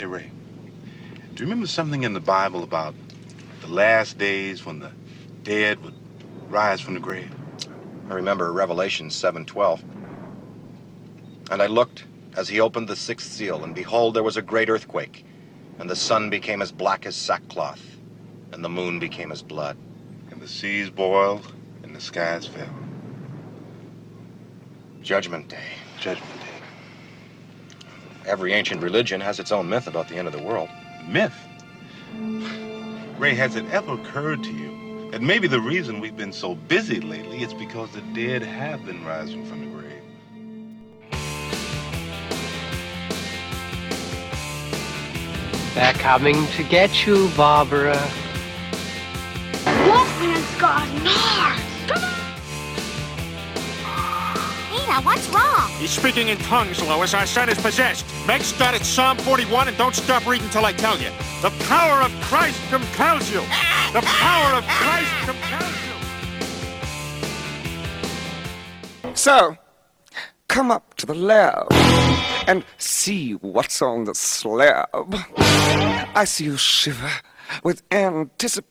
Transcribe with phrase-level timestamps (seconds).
[0.00, 0.30] Hey, Ray.
[1.34, 2.94] Do you remember something in the Bible about
[3.60, 4.92] the last days when the
[5.42, 5.92] dead would
[6.48, 7.30] rise from the grave?
[8.08, 9.82] I remember Revelation 7:12.
[11.50, 12.04] And I looked
[12.34, 15.26] as he opened the sixth seal, and behold, there was a great earthquake,
[15.78, 17.98] and the sun became as black as sackcloth,
[18.52, 19.76] and the moon became as blood.
[20.30, 22.74] And the seas boiled and the skies fell.
[25.02, 25.72] Judgment Day.
[25.98, 26.39] Judgment Day.
[28.26, 30.68] Every ancient religion has its own myth about the end of the world.
[31.06, 31.34] Myth.
[33.18, 37.00] Ray, has it ever occurred to you that maybe the reason we've been so busy
[37.00, 39.80] lately is because the dead have been rising from the grave?
[45.74, 47.96] They're coming to get you, Barbara.
[49.86, 51.88] Wolfman's got nards.
[51.88, 52.19] Come on.
[54.90, 55.70] Nina, what's wrong?
[55.78, 57.14] He's speaking in tongues, Lois.
[57.14, 58.04] Our son is possessed.
[58.26, 61.10] Meg, start at Psalm 41 and don't stop reading till I tell you.
[61.42, 63.40] The power of Christ compels you.
[63.92, 65.76] The power of Christ compels
[69.04, 69.14] you.
[69.14, 69.56] So,
[70.48, 71.68] come up to the lab
[72.48, 74.88] and see what's on the slab.
[76.16, 77.12] I see you shiver
[77.62, 78.69] with anticipation.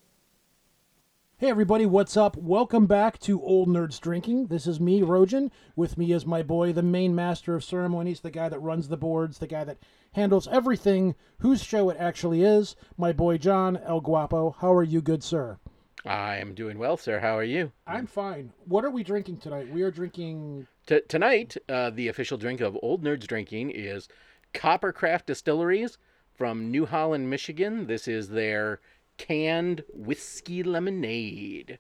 [1.40, 2.36] Hey everybody, what's up?
[2.36, 4.48] Welcome back to Old Nerds Drinking.
[4.48, 5.52] This is me, Rojan.
[5.74, 8.98] With me is my boy, the main master of ceremonies, the guy that runs the
[8.98, 9.78] boards, the guy that
[10.12, 14.58] handles everything, whose show it actually is, my boy John El Guapo.
[14.60, 15.60] How are you, good sir?
[16.04, 17.22] I am doing well, sir.
[17.22, 17.72] How are you?
[17.88, 18.52] I'm fine.
[18.66, 19.72] What are we drinking tonight?
[19.72, 20.68] We are drinking.
[20.88, 24.10] T- tonight, uh, the official drink of Old Nerds Drinking is
[24.54, 25.98] Coppercraft Distilleries
[26.34, 27.88] from New Holland, Michigan.
[27.88, 28.82] This is their
[29.20, 31.78] canned whiskey lemonade.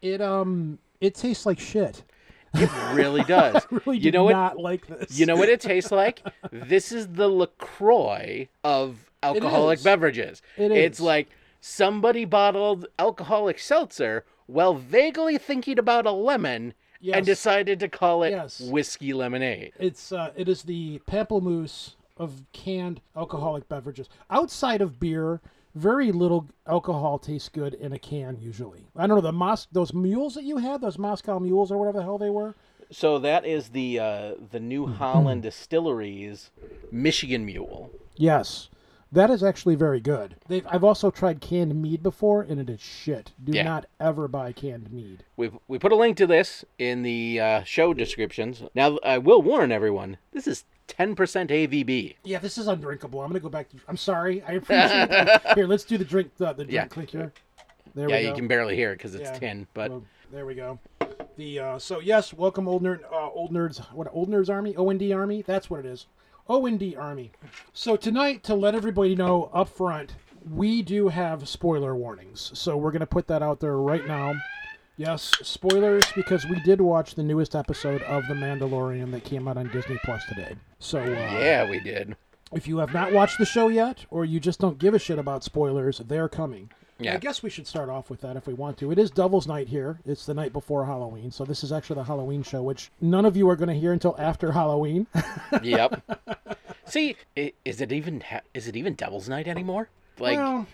[0.00, 2.02] It um, it tastes like shit.
[2.54, 3.66] It really does.
[3.70, 4.58] Really you know what?
[4.58, 5.18] like this.
[5.18, 6.22] You know what it tastes like?
[6.52, 9.84] this is the LaCroix of alcoholic is.
[9.84, 10.42] beverages.
[10.56, 11.28] It It's like
[11.60, 16.74] somebody bottled alcoholic seltzer while vaguely thinking about a lemon
[17.04, 17.16] Yes.
[17.16, 18.60] and decided to call it Yes.
[18.60, 19.72] whiskey lemonade.
[19.80, 24.08] It's uh, it is the pamplemousse of canned alcoholic beverages.
[24.30, 25.40] Outside of beer,
[25.74, 28.86] very little alcohol tastes good in a can usually.
[28.96, 31.98] I don't know the Mos those mules that you had, those Moscow mules or whatever
[31.98, 32.54] the hell they were.
[32.90, 36.50] So that is the uh, the New Holland Distilleries
[36.90, 37.90] Michigan Mule.
[38.16, 38.68] Yes.
[39.10, 40.36] That is actually very good.
[40.48, 43.32] They've, I've also tried canned mead before, and it is shit.
[43.44, 43.62] Do Yeah.
[43.64, 45.24] not ever buy canned mead.
[45.36, 48.62] We we put a link to this in the uh, show descriptions.
[48.74, 50.64] Now I will warn everyone: this is
[50.96, 52.16] ten percent AVB.
[52.24, 53.20] Yeah, this is undrinkable.
[53.20, 53.76] I'm gonna go back to.
[53.88, 54.42] I'm sorry.
[54.42, 55.42] I appreciate it.
[55.54, 56.36] Here, let's do the drink.
[56.36, 56.86] The, the drink Yeah.
[56.86, 57.32] click here.
[57.94, 58.28] There Yeah, we go.
[58.30, 59.38] you can barely hear it because it's Yeah.
[59.38, 59.66] tin.
[59.74, 60.78] But Well, there we go.
[61.36, 63.78] The uh, so yes, welcome old nerd, uh, old nerds.
[63.92, 64.74] What old nerds army?
[64.76, 65.42] OND army.
[65.46, 66.06] That's what it is.
[66.48, 67.32] OND army.
[67.72, 70.14] So tonight, to let everybody know up front,
[70.50, 72.50] we do have spoiler warnings.
[72.54, 74.34] So we're gonna put that out there right now.
[74.98, 79.56] Yes, spoilers because we did watch the newest episode of The Mandalorian that came out
[79.56, 80.54] on Disney Plus today.
[80.82, 82.16] So uh, yeah, we did.
[82.52, 85.18] if you have not watched the show yet, or you just don't give a shit
[85.18, 86.70] about spoilers, they're coming.
[86.98, 87.14] Yeah.
[87.14, 88.90] I guess we should start off with that if we want to.
[88.90, 90.00] It is Devil's Night here.
[90.04, 93.36] It's the night before Halloween, so this is actually the Halloween show, which none of
[93.36, 95.06] you are going to hear until after Halloween.
[95.62, 96.02] yep.
[96.84, 98.22] See, is it even
[98.52, 99.88] is it even Devil's Night anymore?
[100.18, 100.66] Like well,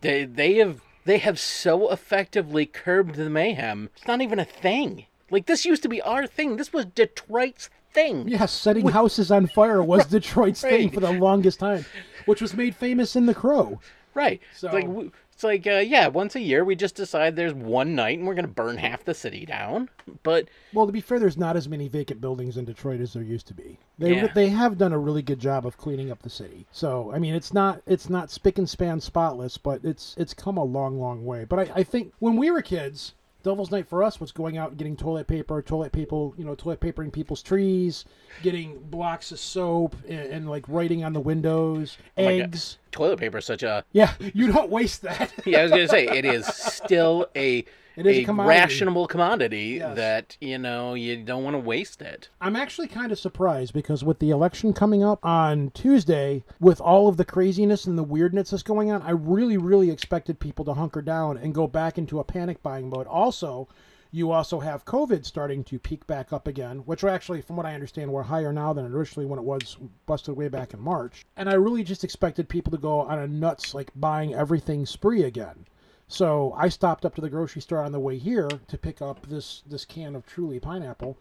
[0.00, 3.90] they they have they have so effectively curbed the mayhem.
[3.96, 5.06] It's not even a thing.
[5.30, 6.56] Like this used to be our thing.
[6.56, 8.28] This was Detroit's thing.
[8.28, 11.84] yes, setting houses on fire was Detroit's thing for the longest time,
[12.26, 13.80] which was made famous in The Crow.
[14.14, 14.40] Right.
[14.54, 17.94] So- It's like it's like uh, yeah, once a year we just decide there's one
[17.94, 19.88] night and we're gonna burn half the city down.
[20.22, 23.22] But Well, to be fair, there's not as many vacant buildings in Detroit as there
[23.22, 23.78] used to be.
[23.98, 24.26] They Yeah.
[24.34, 26.66] they have done a really good job of cleaning up the city.
[26.70, 30.58] So I mean, it's not it's not spick and span spotless, but it's it's come
[30.58, 31.44] a long long way.
[31.44, 34.70] But I, I think when we were kids, Devil's Night for us was going out
[34.70, 38.04] and getting toilet paper, toilet paper, you know, toilet papering people's trees,
[38.42, 42.30] getting blocks of soap, and, and like writing on the windows, oh God.
[42.32, 42.78] eggs.
[42.90, 45.32] toilet paper is such a Yeah, you don't waste that.
[45.44, 45.58] yeah.
[45.60, 47.64] I was gonna say it is still a
[47.96, 48.48] It is a a commodity.
[48.58, 49.96] rationable commodity Yes.
[49.96, 52.30] that you know you don't want to waste it.
[52.40, 57.08] I'm actually kind of surprised because with the election coming up on Tuesday, with all
[57.08, 60.74] of the craziness and the weirdness that's going on, I really, really expected people to
[60.74, 63.06] hunker down and go back into a panic buying mode.
[63.06, 63.68] Also,
[64.14, 67.72] you also have COVID starting to peak back up again, which actually, from what I
[67.74, 71.24] understand, were higher now than originally when it was busted way back in March.
[71.36, 75.22] And I really just expected people to go on a nuts, like buying everything spree
[75.24, 75.64] again.
[76.12, 79.26] So I stopped up to the grocery store on the way here to pick up
[79.28, 81.16] this this can of Truly pineapple,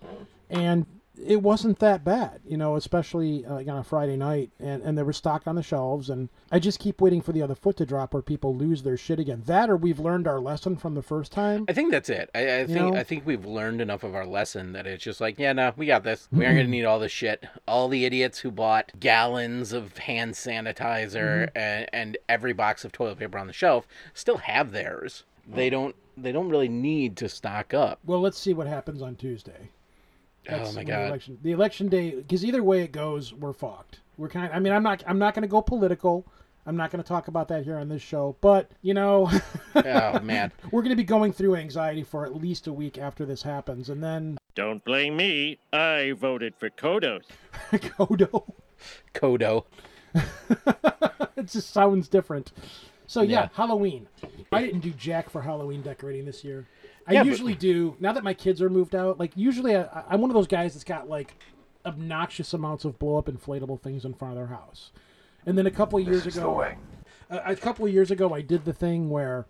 [0.50, 0.86] and
[1.26, 4.98] it wasn't that bad, you know, especially uh, like on a Friday night, and and
[4.98, 7.78] there was stock on the shelves, and I just keep waiting for the other foot
[7.78, 9.44] to drop where people lose their shit again.
[9.46, 11.66] That or we've learned our lesson from the first time.
[11.68, 12.30] I think that's it.
[12.34, 12.96] I, I think know?
[12.96, 15.86] I think we've learned enough of our lesson that it's just like, yeah, no, we
[15.86, 16.28] got this.
[16.32, 17.46] We aren't gonna need all this shit.
[17.68, 23.20] All the idiots who bought gallons of hand sanitizer and, and every box of toilet
[23.20, 25.24] paper on the shelf still have theirs.
[25.48, 25.96] They don't.
[26.18, 28.00] They don't really need to stock up.
[28.06, 29.70] Well, let's see what happens on Tuesday.
[30.50, 31.08] Oh my when The god.
[31.08, 34.00] election, the election day, because either way it goes, we're fucked.
[34.18, 34.48] We're kind.
[34.48, 35.04] Of, I mean, I'm not.
[35.08, 36.26] I'm not going to go political.
[36.66, 38.36] I'm not going to talk about that here on this show.
[38.42, 39.30] But you know,
[39.76, 40.52] oh man.
[40.72, 43.90] we're going to be going through anxiety for at least a week after this happens,
[43.90, 45.58] and then Don't blame me.
[45.74, 47.22] I voted for Kodo.
[47.72, 48.44] Kodo.
[49.14, 49.66] Kodo.
[51.36, 52.52] it just sounds different.
[53.08, 53.50] So yeah, Yeah.
[53.54, 54.08] Halloween.
[54.52, 56.68] I didn't do jack for Halloween decorating this year.
[57.08, 57.96] I Yeah, but- usually do.
[58.00, 60.74] Now that my kids are moved out, like usually I, I'm one of those guys
[60.74, 61.36] that's got like
[61.86, 64.92] obnoxious amounts of blow up inflatable things in front of their house.
[65.46, 66.64] And then a couple of years ago,
[67.30, 69.48] a, a couple of years ago, I did the thing where,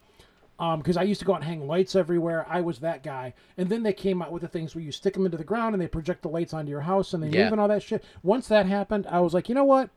[0.58, 2.46] um, because I used to go out and hang lights everywhere.
[2.50, 3.34] I was that guy.
[3.58, 5.76] And then they came out with the things where you stick them into the ground
[5.76, 7.44] and they project the lights onto your house and they Yeah.
[7.46, 8.04] move and all that shit.
[8.24, 9.90] Once that happened, I was like, you know what?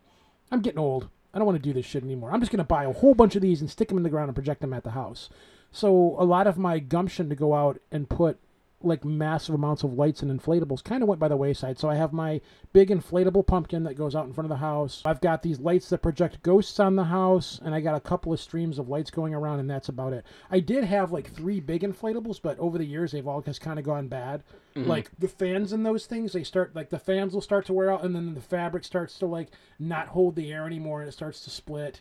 [0.50, 1.08] I'm getting old.
[1.32, 2.32] I don't want to do this shit anymore.
[2.32, 4.10] I'm just going to buy a whole bunch of these and stick them in the
[4.10, 5.28] ground and project them at the house.
[5.74, 8.38] So a lot of my gumption to go out and put
[8.80, 11.80] like massive amounts of lights and inflatables kind of went by the wayside.
[11.80, 12.40] So I have my
[12.72, 15.02] big inflatable pumpkin that goes out in front of the house.
[15.04, 18.32] I've got these lights that project ghosts on the house, and I got a couple
[18.32, 20.24] of streams of lights going around, and that's about it.
[20.48, 23.78] I did have like three big inflatables, but over the years they've all just kind
[23.80, 24.44] of gone bad.
[24.76, 24.88] Mm-hmm.
[24.88, 27.90] Like the fans in those things, they start like the fans will start to wear
[27.90, 29.48] out, and then the fabric starts to like
[29.78, 32.00] not hold the air anymore, and it starts to split.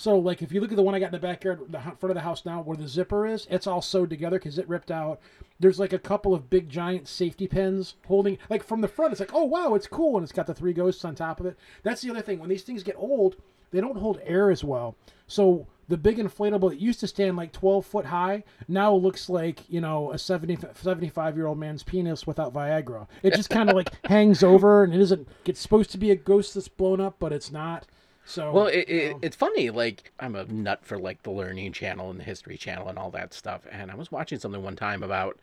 [0.00, 2.04] So, like, if you look at the one I got in the backyard, the front
[2.04, 4.90] of the house now, where the zipper is, it's all sewed together because it ripped
[4.90, 5.20] out.
[5.58, 9.12] There's like a couple of big giant safety pins holding, like, from the front.
[9.12, 11.44] It's like, oh wow, it's cool, and it's got the three ghosts on top of
[11.44, 11.58] it.
[11.82, 12.38] That's the other thing.
[12.38, 13.36] When these things get old,
[13.72, 14.96] they don't hold air as well.
[15.26, 19.68] So the big inflatable that used to stand like 12 foot high now looks like
[19.68, 23.74] you know a 70 75 year old man's penis without viagra it just kind of
[23.74, 27.16] like hangs over and it isn't it's supposed to be a ghost that's blown up
[27.18, 27.88] but it's not
[28.30, 29.70] so Well, it, it, it's funny.
[29.70, 33.10] Like I'm a nut for like the Learning Channel and the History Channel and all
[33.10, 33.66] that stuff.
[33.70, 35.38] And I was watching something one time about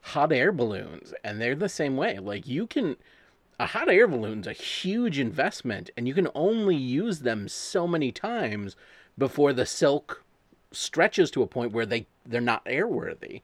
[0.00, 2.18] hot air balloons, and they're the same way.
[2.18, 2.96] Like you can,
[3.60, 8.10] a hot air balloon's a huge investment, and you can only use them so many
[8.10, 8.76] times
[9.16, 10.24] before the silk
[10.72, 13.42] stretches to a point where they they're not airworthy.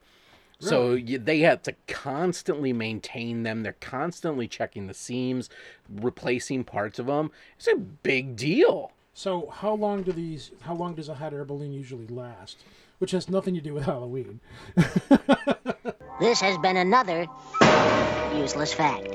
[0.59, 3.63] So you, they have to constantly maintain them.
[3.63, 5.49] They're constantly checking the seams,
[5.89, 7.31] replacing parts of them.
[7.57, 8.91] It's a big deal.
[9.13, 10.51] So how long do these?
[10.61, 12.57] How long does a hot air balloon usually last?
[12.97, 14.41] Which has nothing to do with Halloween.
[16.19, 17.27] This has been another
[18.35, 19.07] useless fact.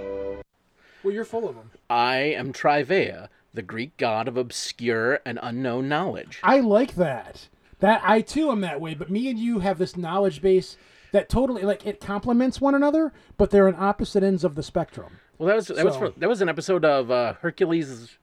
[1.02, 1.70] Well, you're full of them.
[1.90, 6.40] I am Trivea, the Greek god of obscure and unknown knowledge.
[6.42, 7.48] I like that.
[7.80, 8.94] That I too am that way.
[8.94, 10.78] But me and you have this knowledge base
[11.14, 15.20] that totally like it complements one another, but they're on opposite ends of the spectrum.
[15.38, 18.18] Well, that was that was So- for, that was an episode of uh, Hercules,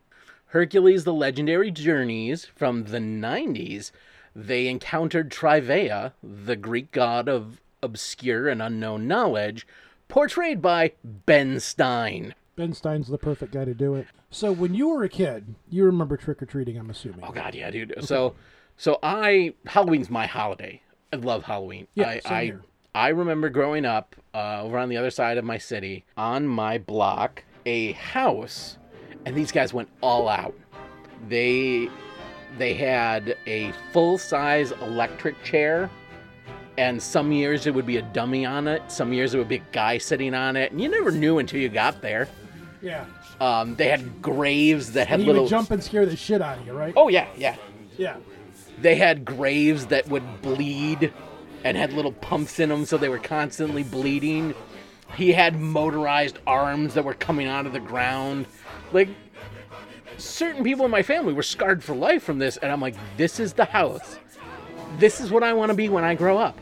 [0.47, 3.91] Hercules: The Legendary Journeys from the '90s.
[4.35, 9.65] They encountered Trivea, the Greek god of obscure and unknown knowledge,
[10.09, 12.35] portrayed by Ben Stein.
[12.57, 14.07] Ben Stein's the perfect guy to do it.
[14.29, 16.77] So when you were a kid, you remember trick or treating.
[16.77, 17.21] I'm assuming.
[17.23, 17.94] Oh God, yeah, dude.
[18.01, 18.35] So,
[18.75, 20.81] so I Halloween's my holiday.
[21.13, 21.87] I love Halloween.
[21.95, 22.61] Yeah, I same I, here.
[22.94, 26.78] I remember growing up uh, over on the other side of my city, on my
[26.78, 28.78] block, a house,
[29.26, 30.54] and these guys went all out.
[31.30, 31.90] They
[32.57, 35.90] they had a full size electric chair.
[36.78, 38.81] And some years it would be a dummy on it.
[38.92, 40.71] Some years it would be a guy sitting on it.
[40.71, 42.28] And you never knew until you got there.
[42.81, 43.06] Yeah.
[43.42, 45.44] Um, they had graves that had And he little.
[45.44, 46.94] would jump and scare the shit out of you, right?
[46.95, 47.56] Oh yeah, yeah.
[47.98, 48.16] Yeah.
[48.80, 51.14] They had graves that would bleed
[51.63, 54.53] and had little pumps in them so they were constantly bleeding.
[55.15, 58.45] He had motorized arms that were coming out of the ground.
[58.91, 59.09] Like,
[60.18, 63.39] certain people in my family were scarred for life from this, and I'm like, this
[63.39, 64.18] is the house.
[64.99, 66.57] This is what I want to be when I grow up.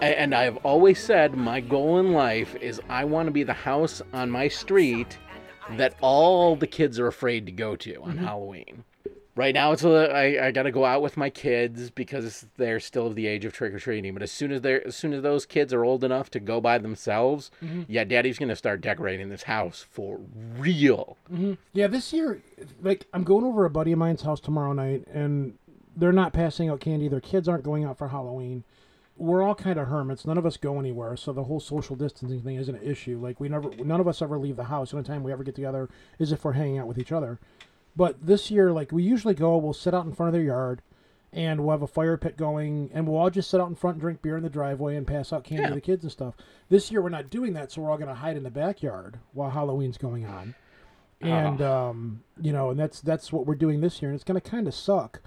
[0.00, 4.02] And I've always said my goal in life is I want to be the house
[4.12, 5.16] on my street
[5.72, 8.24] that all the kids are afraid to go to on mm-hmm.
[8.24, 8.84] Halloween.
[9.36, 12.80] Right now, it's a, I, I got to go out with my kids because they're
[12.80, 14.14] still of the age of trick or treating.
[14.14, 16.58] But as soon as they're as soon as those kids are old enough to go
[16.58, 17.82] by themselves, mm-hmm.
[17.86, 20.20] yeah, Daddy's gonna start decorating this house for
[20.56, 21.18] real.
[21.30, 21.52] Mm-hmm.
[21.74, 22.40] Yeah, this year,
[22.80, 25.58] like, I'm going over a buddy of mine's house tomorrow night, and
[25.94, 27.06] they're not passing out candy.
[27.08, 28.64] Their kids aren't going out for Halloween.
[29.18, 30.26] we're all kind of hermits.
[30.26, 33.18] None of us go anywhere, so the whole social distancing thing isn't an issue.
[33.20, 34.90] Like we never, none of us ever leave the house.
[34.90, 35.88] The only time we ever get together
[36.18, 37.38] is if we're hanging out with each other.
[37.96, 40.82] But this year, like we usually go, we'll sit out in front of their yard,
[41.32, 43.94] and we'll have a fire pit going, and we'll all just sit out in front
[43.94, 45.68] and drink beer in the driveway and pass out candy Yeah.
[45.70, 46.34] to the kids and stuff.
[46.68, 49.18] This year, we're not doing that, so we're all going to hide in the backyard
[49.32, 50.54] while Halloween's going on.
[51.22, 54.38] And um, you know, and that's that's what we're doing this year, and it's going
[54.40, 55.22] to kind of suck.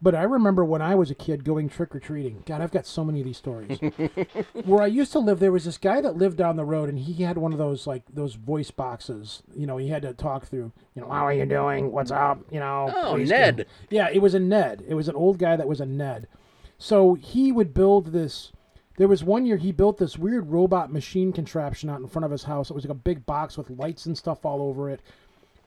[0.00, 2.42] But I remember when I was a kid going trick or treating.
[2.46, 3.78] God, I've got so many of these stories.
[4.64, 6.98] Where I used to live, there was this guy that lived down the road, and
[6.98, 9.42] he had one of those like those voice boxes.
[9.54, 10.72] You know, he had to talk through.
[10.94, 11.90] You know, how are you doing?
[11.90, 12.40] What's up?
[12.50, 12.92] You know.
[12.94, 13.56] Oh, please Ned.
[13.56, 14.84] do." Yeah, it was a Ned.
[14.86, 16.28] It was an old guy that was a Ned.
[16.78, 18.52] So he would build this.
[18.98, 22.30] There was one year he built this weird robot machine contraption out in front of
[22.30, 22.70] his house.
[22.70, 25.00] It was like a big box with lights and stuff all over it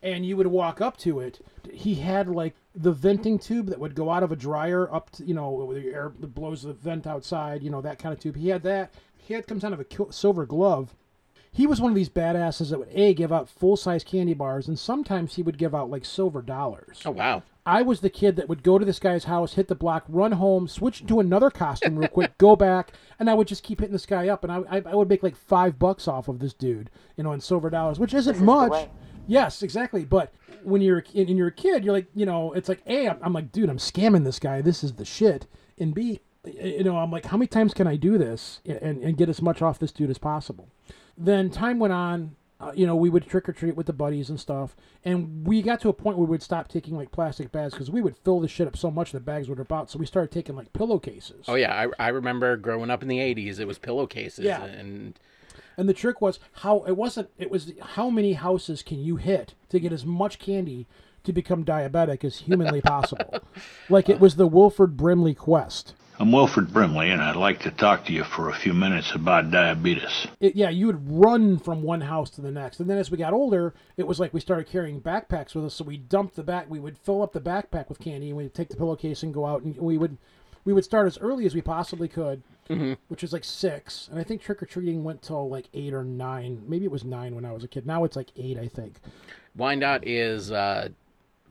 [0.04, 1.40] and you would walk up to it.
[1.72, 5.26] He had like the venting tube that would go out of a dryer up to
[5.26, 7.64] you know the air that blows the vent outside.
[7.64, 8.36] You know that kind of tube.
[8.36, 8.94] He had that.
[9.18, 10.96] He had comes out of a silver glove.
[11.54, 14.68] He was one of these badasses that would a give out full size candy bars,
[14.68, 17.02] and sometimes he would give out like silver dollars.
[17.06, 17.44] Oh wow.
[17.64, 20.32] I was the kid that would go to this guy's house, hit the block, run
[20.32, 23.94] home, switch into another costume real quick, go back, and I would just keep hitting
[23.94, 26.54] this guy up, and I, I, I would make like five bucks off of this
[26.54, 28.90] dude, you know, in silver dollars, which isn't much.
[29.28, 30.06] Yes, exactly.
[30.06, 33.20] But when you're and you're a kid, you're like, you know, it's like, a, I'm,
[33.22, 34.62] I'm like, dude, I'm scamming this guy.
[34.62, 35.48] This is the shit.
[35.78, 39.18] And b, you know, I'm like, how many times can I do this and, and
[39.18, 40.70] get as much off this dude as possible?
[41.18, 42.36] Then time went on.
[42.60, 45.64] Uh, you know, we would trick or treat with the buddies and stuff, and we
[45.64, 48.16] got to a point where we would stop taking like plastic bags because we would
[48.18, 49.90] fill the shit up so much the bags would rip out.
[49.90, 51.46] So we started taking like pillowcases.
[51.48, 53.60] Oh yeah, I, I remember growing up in the '80s.
[53.60, 54.64] It was pillowcases, Yeah.
[54.64, 55.20] and
[55.78, 57.30] And the trick was how it wasn't.
[57.38, 60.88] It was how many houses can you hit to get as much candy
[61.24, 63.40] to become diabetic as humanly possible.
[63.90, 65.94] like it was the Wilford Brimley quest.
[66.20, 69.50] I'm Wilford Brimley, and I'd like to talk to you for a few minutes about
[69.50, 70.28] diabetes.
[70.40, 73.18] It, yeah, you would run from one house to the next, and then as we
[73.18, 75.74] got older, it was like we started carrying backpacks with us.
[75.74, 76.70] So we dumped the back.
[76.70, 79.48] We would fill up the backpack with candy, and we'd take the pillowcase and go
[79.48, 80.20] out, and we would
[80.66, 82.44] we would start as early as we possibly could,
[83.08, 84.08] which was like six.
[84.10, 86.64] And I think trick or treating went till like eight or nine.
[86.68, 87.86] Maybe it was nine when I was a kid.
[87.86, 88.96] Now it's like eight, I think.
[89.56, 90.90] wind out is uh,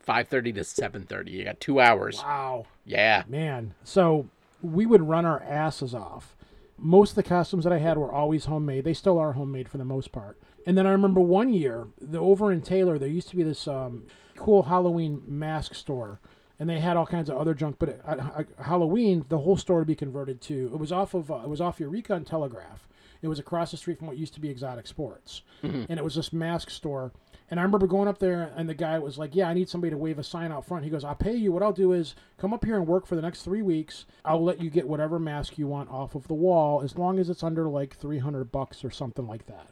[0.06, 1.30] 5:30 to 7:30.
[1.30, 2.22] You got two hours.
[2.22, 2.66] Wow.
[2.84, 3.24] Yeah.
[3.28, 4.28] Man, so
[4.62, 6.34] we would run our asses off.
[6.78, 8.84] Most of the costumes that I had were always homemade.
[8.84, 10.38] They still are homemade for the most part.
[10.66, 13.68] And then I remember one year, the over in Taylor, there used to be this
[13.68, 14.04] um,
[14.36, 16.20] cool Halloween mask store,
[16.60, 17.76] and they had all kinds of other junk.
[17.80, 20.70] But at, at Halloween, the whole store would be converted to.
[20.72, 22.86] It was off of uh, it was off Eureka and Telegraph.
[23.22, 26.14] It was across the street from what used to be Exotic Sports, and it was
[26.14, 27.12] this mask store.
[27.50, 29.90] And I remember going up there, and the guy was like, "Yeah, I need somebody
[29.90, 31.50] to wave a sign out front." He goes, "I'll pay you.
[31.50, 34.06] What I'll do is come up here and work for the next three weeks.
[34.24, 37.28] I'll let you get whatever mask you want off of the wall, as long as
[37.28, 39.66] it's under like three hundred bucks or something like that."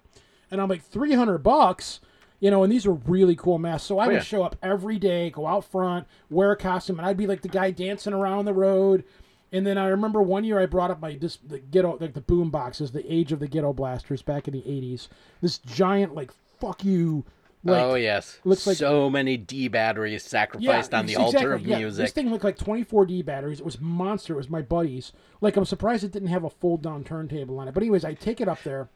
[0.51, 2.01] And I'm like, 300 bucks?
[2.41, 3.89] You know, and these were really cool masks.
[3.89, 4.23] So I oh, would yeah.
[4.23, 7.49] show up every day, go out front, wear a costume, and I'd be like the
[7.49, 9.05] guy dancing around the road.
[9.51, 12.21] And then I remember one year I brought up my this the ghetto like the
[12.21, 15.09] boom boxes, the age of the ghetto blasters back in the 80s.
[15.41, 16.31] This giant like
[16.61, 17.25] fuck you
[17.65, 18.39] like oh yes.
[18.45, 21.79] looks like- so many D batteries sacrificed on the ex- altar of exactly, yeah.
[21.79, 22.05] music.
[22.05, 23.61] This thing looked like 24D batteries.
[23.61, 24.35] It was monster.
[24.35, 25.13] It was my buddy's.
[25.41, 27.75] Like I'm surprised it didn't have a fold down turntable on it.
[27.75, 28.89] But anyways, I take it up there,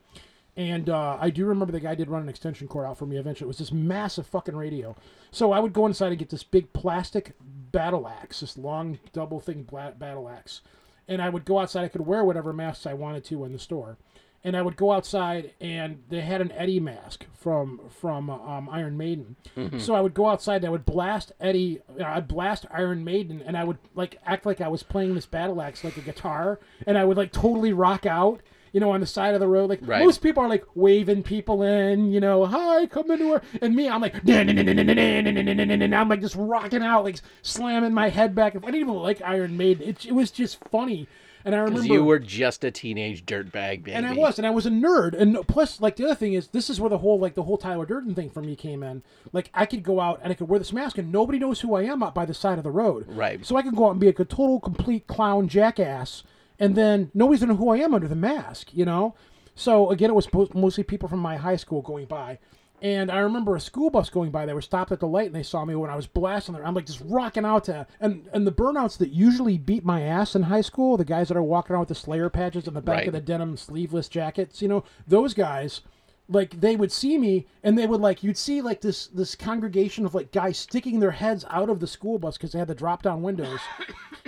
[0.56, 3.16] and uh, I do remember the guy did run an extension cord out for me.
[3.16, 4.94] Eventually, it was this massive fucking radio.
[5.30, 9.40] So I would go inside and get this big plastic battle axe, this long double
[9.40, 9.62] thing
[9.99, 10.61] battle axe,
[11.09, 11.85] and I would go outside.
[11.85, 13.97] I could wear whatever masks I wanted to in the store.
[14.44, 18.68] And I would go outside, and they had an Eddie mask from from uh, um,
[18.68, 19.37] Iron Maiden.
[19.78, 21.80] So I would go outside, and I would blast Eddie.
[22.04, 25.62] I'd blast Iron Maiden, and I would like act like I was playing this battle
[25.62, 28.40] axe like a guitar, and I would like totally rock out.
[28.73, 30.02] You know, on the side of the road, like Right.
[30.02, 32.11] most people are like waving people in.
[32.11, 36.83] You know, hi, come into her, and me, I'm like, and I'm like just rocking
[36.83, 38.57] out, like slamming my head back.
[38.57, 39.87] I didn't even like Iron Maiden.
[39.88, 41.07] It, it was just funny,
[41.45, 43.93] and I remember you were just a teenage dirtbag baby.
[43.93, 45.14] and I was, and I was a nerd.
[45.14, 47.59] And plus, like the other thing is, this is where the whole like the whole
[47.59, 49.02] Tyler Durden thing for me came in.
[49.33, 51.75] Like I could go out and I could wear this mask, and nobody knows who
[51.75, 53.07] I am out by the side of the road.
[53.09, 53.45] Right.
[53.45, 56.23] So I could go out and be like a total, complete clown jackass,
[56.62, 58.73] and then nobody's gonna know who I am under the mask.
[58.73, 59.14] You know.
[59.54, 62.38] So again, it was po- mostly people from my high school going by.
[62.81, 64.45] And I remember a school bus going by.
[64.45, 66.66] They were stopped at the light, and they saw me when I was blasting there.
[66.66, 70.35] I'm like just rocking out to, and and the burnouts that usually beat my ass
[70.35, 72.81] in high school, the guys that are walking around with the Slayer patches on the
[72.81, 73.07] back Right.
[73.07, 75.83] of the denim sleeveless jackets, you know, those guys,
[76.29, 80.07] like they would see me, and they would like you'd see like this this congregation
[80.07, 82.75] of like guys sticking their heads out of the school bus because they had the
[82.75, 83.61] drop down windows,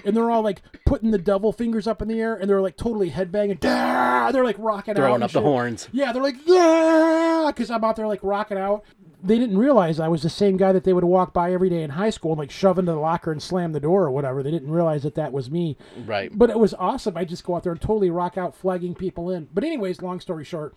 [0.04, 2.76] and they're all like putting the devil fingers up in the air, and they're like
[2.76, 3.60] totally headbanging.
[3.60, 5.88] "Dah!" They're like rocking out, Throwing and up the horns.
[5.92, 8.84] Yeah, they're like yeah, because I'm out there like rocking out.
[9.22, 11.82] They didn't realize I was the same guy that they would walk by every day
[11.82, 14.42] in high school and like shove into the locker and slam the door or whatever.
[14.42, 15.78] They didn't realize that that was me.
[16.04, 16.30] Right.
[16.36, 17.16] But it was awesome.
[17.16, 19.48] I just go out there and totally rock out, flagging people in.
[19.54, 20.74] But anyways, long story short,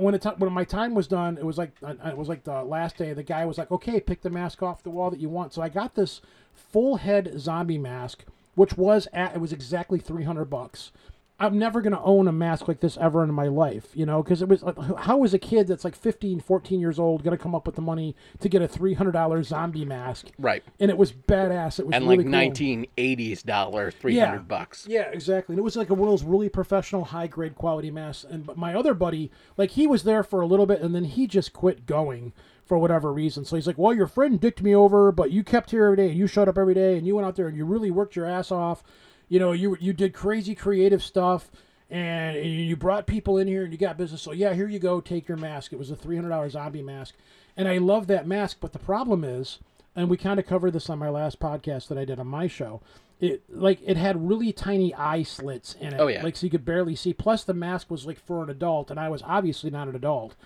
[0.00, 2.96] when it when my time was done, it was like it was like the last
[2.96, 3.12] day.
[3.12, 5.62] The guy was like, "Okay, pick the mask off the wall that you want." So
[5.62, 6.20] I got this
[6.54, 8.24] full head zombie mask,
[8.54, 10.92] which was at it was exactly three hundred bucks.
[11.40, 14.24] I'm never going to own a mask like this ever in my life, you know,
[14.24, 17.36] because it was like, how is a kid that's like 15, 14 years old going
[17.36, 20.26] to come up with the money to get a $300 zombie mask?
[20.36, 20.64] Right.
[20.80, 21.78] And it was badass.
[21.78, 22.66] It was and really like cool.
[22.66, 24.86] 1980s dollar, 300 bucks.
[24.88, 25.52] Yeah, exactly.
[25.52, 28.26] And it was like a world's really professional, high grade quality mask.
[28.28, 31.28] And my other buddy, like he was there for a little bit, and then he
[31.28, 32.32] just quit going
[32.64, 33.44] for whatever reason.
[33.44, 36.08] So he's like, "Well, your friend dicked me over, but you kept here every day,
[36.08, 38.14] and you showed up every day, and you went out there and you really worked
[38.16, 38.82] your ass off.
[39.28, 41.50] You know, you you did crazy creative stuff."
[41.90, 44.20] And you brought people in here and you got business.
[44.20, 45.00] So yeah, here you go.
[45.00, 45.72] Take your mask.
[45.72, 47.14] It was a three hundred dollars zombie mask,
[47.56, 48.58] and I love that mask.
[48.60, 49.58] But the problem is,
[49.96, 52.46] and we kind of covered this on my last podcast that I did on my
[52.46, 52.82] show.
[53.20, 55.96] It like it had really tiny eye slits in it.
[55.98, 56.22] Oh, yeah.
[56.22, 57.14] like so you could barely see.
[57.14, 60.36] Plus the mask was like for an adult, and I was obviously not an adult.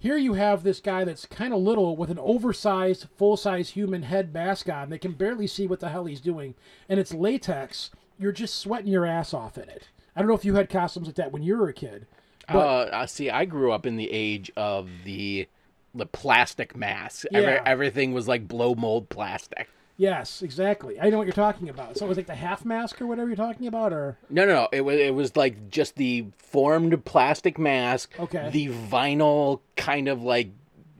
[0.00, 4.32] Here you have this guy that's kind of little with an oversized, full-size human head
[4.32, 4.90] mask on.
[4.90, 6.54] They can barely see what the hell he's doing,
[6.88, 7.90] and it's latex.
[8.18, 9.88] You're just sweating your ass off in it.
[10.16, 12.06] I don't know if you had costumes like that when you were a kid.
[12.50, 13.30] But uh, see.
[13.30, 15.48] I grew up in the age of the
[15.94, 17.26] the plastic masks.
[17.32, 17.62] Every, Yeah.
[17.66, 19.68] everything was like blow mold plastic.
[19.96, 21.00] yes, exactly.
[21.00, 21.96] I know what you're talking about.
[21.98, 24.52] So it was like the half mask or whatever you're talking about, or No, no,
[24.54, 24.68] no.
[24.72, 28.14] It was it was like just the formed plastic mask.
[28.18, 28.48] Okay.
[28.50, 30.50] The vinyl kind of like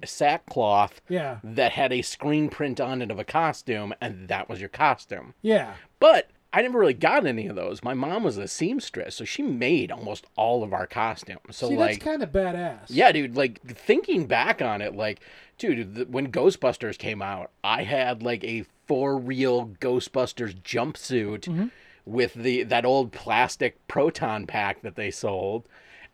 [0.04, 1.00] sackcloth.
[1.08, 1.38] Yeah.
[1.44, 5.34] That had a screen print on it of a costume, and that was your costume.
[5.42, 5.75] yeah.
[6.00, 7.84] But I never really got any of those.
[7.84, 11.40] My mom was a seamstress, so she made almost all of our costumes.
[11.56, 12.86] So See, like, that's kind of badass.
[12.88, 13.36] yeah, dude.
[13.36, 15.20] Like thinking back on it, like,
[15.56, 21.66] dude, the, when Ghostbusters came out, I had like a for real Ghostbusters jumpsuit Mm-hmm.
[22.04, 25.68] with the that old plastic proton pack that they sold,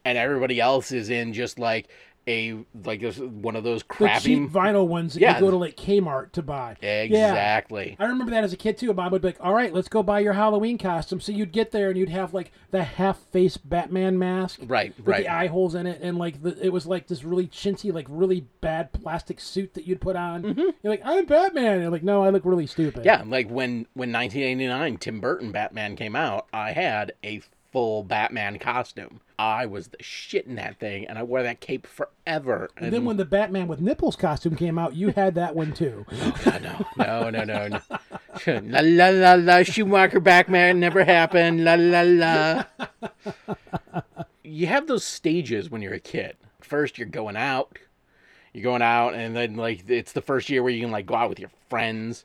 [0.05, 1.89] and everybody else is in just like
[2.27, 4.21] a like this- one of those the crappy.
[4.37, 5.35] cheap vinyl ones that Yeah.
[5.35, 6.77] you go to like Kmart to buy.
[6.81, 7.03] Yeah.
[7.03, 7.97] Exactly.
[7.99, 8.93] I remember that as a kid too.
[8.95, 11.71] Mom would be like, "All right, let's go buy your Halloween costume." So you'd get
[11.71, 15.25] there and you'd have like the half-face Batman mask, Right, with right.
[15.25, 18.07] the eye holes in it, and like the, it was like this really chintzy, like
[18.09, 20.45] really bad plastic suit that you'd put on.
[20.83, 23.07] You're like, "I'm Batman." you're like, "No, I look really stupid." Mm-hmm.
[23.07, 27.41] Yeah, like when when 1989 Tim Burton Batman came out, I had a
[27.73, 29.21] full Batman costume.
[29.39, 32.71] I was the shit in that thing, and I wore that cape forever.
[32.77, 36.07] And then when the Batman with nipples costume came out, you had that one too.
[36.47, 37.81] no, no, no, no, no.
[38.47, 39.63] la la la la.
[39.65, 41.65] Schumacher Batman never happened.
[41.65, 42.65] La la la.
[44.45, 46.37] you have those stages when you're a kid.
[46.61, 47.79] First, you're going out.
[48.53, 51.17] You're going out, and then like it's the first year where you can like go
[51.17, 52.25] out with your friends.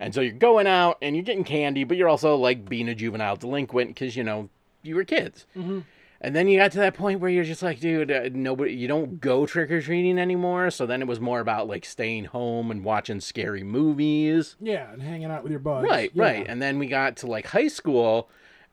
[0.00, 2.94] And so you're going out and you're getting candy, but you're also like being a
[2.94, 4.48] juvenile delinquent because you know
[4.82, 5.46] you were kids.
[5.56, 5.80] Mm-hmm.
[6.24, 8.88] And then you got to that point where you're just like, dude, uh, nobody, you
[8.88, 10.70] don't go trick or treating anymore.
[10.70, 14.56] So then it was more about like staying home and watching scary movies.
[14.60, 15.86] Yeah, and hanging out with your buds.
[15.86, 16.22] Right, Yeah.
[16.22, 16.46] right.
[16.48, 18.30] And then we got to like high school,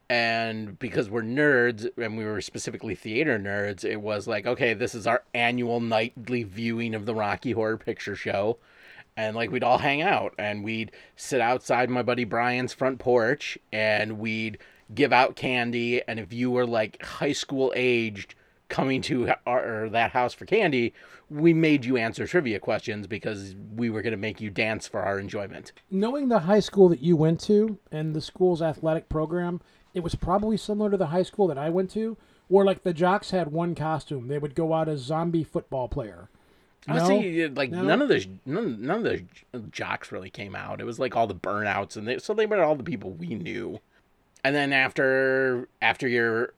[0.09, 4.95] and because we're nerds and we were specifically theater nerds, it was like, okay, this
[4.95, 8.57] is our annual nightly viewing of the Rocky Horror Picture Show.
[9.17, 13.57] And like we'd all hang out and we'd sit outside my buddy Brian's front porch
[13.71, 14.57] and we'd
[14.93, 16.01] give out candy.
[16.07, 18.35] And if you were like high school aged
[18.69, 20.93] coming to our, or that house for candy,
[21.29, 25.01] we made you answer trivia questions because we were going to make you dance for
[25.01, 25.71] our enjoyment.
[25.89, 29.61] knowing the high school that you went to and the school's athletic program,
[29.93, 32.93] it was probably similar to the high school that I went to, where like the
[32.93, 34.27] jocks had one costume.
[34.27, 36.29] They would go out as zombie football player.
[36.87, 37.07] No?
[37.07, 37.83] see, like No?
[37.83, 40.81] none of the none, none of the jocks really came out.
[40.81, 43.35] It was like all the burnouts, and they, so they were all the people we
[43.35, 43.79] knew.
[44.43, 46.53] And then after after your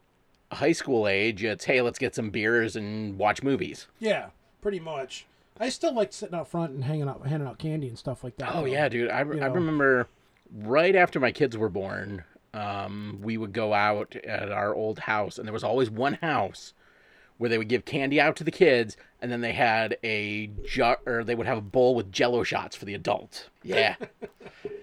[0.51, 3.87] high school age, it's hey, let's get some beers and watch movies.
[3.99, 4.27] Yeah,
[4.61, 5.25] pretty much.
[5.59, 8.37] I still like sitting out front and hanging out, handing out candy and stuff like
[8.37, 8.55] that.
[8.55, 8.65] Oh though.
[8.65, 9.09] yeah, dude.
[9.11, 9.49] I, I know.
[9.49, 10.07] remember
[10.53, 15.37] right after my kids were born, um, we would go out at our old house,
[15.37, 16.73] and there was always one house
[17.37, 20.99] where they would give candy out to the kids, and then they had a jar,
[21.07, 23.45] or they would have a bowl with Jello shots for the adults.
[23.63, 23.95] Yeah.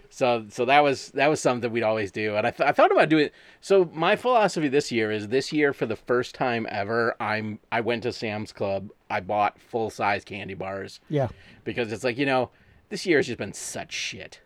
[0.09, 2.90] so so that was that was something we'd always do, and I, th- I thought
[2.90, 3.31] about doing.
[3.61, 7.81] So my philosophy this year is this year for the first time ever, I'm I
[7.81, 8.90] went to Sam's Club.
[9.09, 11.29] I bought full size candy bars Yeah.
[11.64, 12.50] because it's like you know
[12.88, 14.40] this year has just been such shit.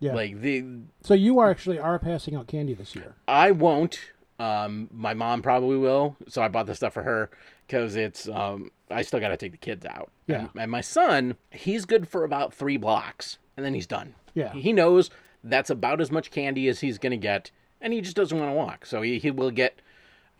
[0.00, 0.14] Yeah.
[0.14, 0.64] Like the
[1.02, 3.14] So you are actually are passing out candy this year.
[3.28, 4.00] I won't.
[4.38, 6.16] Um, my mom probably will.
[6.28, 7.30] So I bought the stuff for her
[7.66, 8.28] because it's.
[8.28, 10.10] Um, I still got to take the kids out.
[10.26, 10.40] Yeah.
[10.40, 14.14] And, and my son, he's good for about three blocks, and then he's done.
[14.34, 14.52] Yeah.
[14.52, 15.10] He knows
[15.42, 18.54] that's about as much candy as he's gonna get, and he just doesn't want to
[18.54, 18.86] walk.
[18.86, 19.80] So he, he will get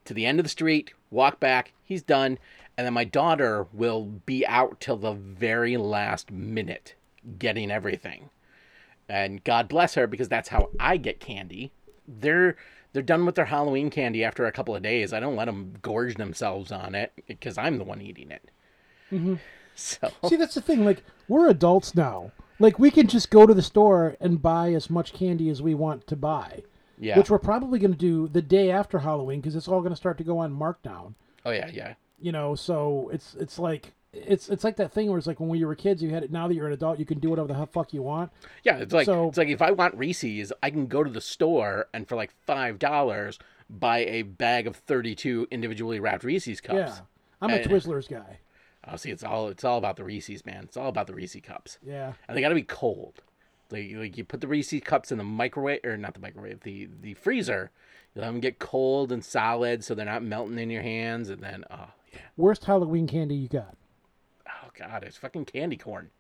[0.06, 1.72] to the end of the street, walk back.
[1.82, 2.38] He's done,
[2.76, 6.94] and then my daughter will be out till the very last minute,
[7.38, 8.30] getting everything
[9.08, 11.72] and God bless her because that's how I get candy.
[12.06, 12.56] They're
[12.94, 15.12] they're done with their Halloween candy after a couple of days.
[15.12, 18.50] I don't let them gorge themselves on it because I'm the one eating it.
[19.12, 19.34] Mm-hmm.
[19.76, 20.84] So See, that's the thing.
[20.84, 22.30] Like, we're adults now.
[22.60, 25.74] Like, we can just go to the store and buy as much candy as we
[25.74, 26.62] want to buy.
[26.96, 27.18] Yeah.
[27.18, 29.96] Which we're probably going to do the day after Halloween because it's all going to
[29.96, 31.14] start to go on markdown.
[31.44, 31.94] oh yeah, yeah.
[32.20, 35.48] You know, so it's it's like it's it's like that thing where it's like when
[35.48, 36.30] we were kids, you had it.
[36.32, 38.30] Now that you're an adult, you can do whatever the fuck you want.
[38.62, 41.20] Yeah, it's like So- it's like if I want Reese's, I can go to the
[41.20, 43.38] store and for like five dollars
[43.70, 46.76] buy a bag of thirty-two individually wrapped Reese's cups.
[46.76, 46.98] Yeah,
[47.40, 48.38] I'm a And- Twizzlers guy.
[48.86, 50.64] Oh, see, it's all it's all about the Reese's, man.
[50.64, 51.78] It's all about the Reese's cups.
[51.82, 52.12] Yeah.
[52.28, 53.22] and they got to be cold.
[53.70, 56.88] Like like you put the Reese's cups in the microwave or not the microwave, the
[57.00, 57.70] the freezer.
[58.14, 61.30] You let them get cold and solid, so they're not melting in your hands.
[61.30, 63.74] And then oh yeah, Worst Halloween candy you got?
[64.82, 66.10] Oh god, it's fucking candy corn.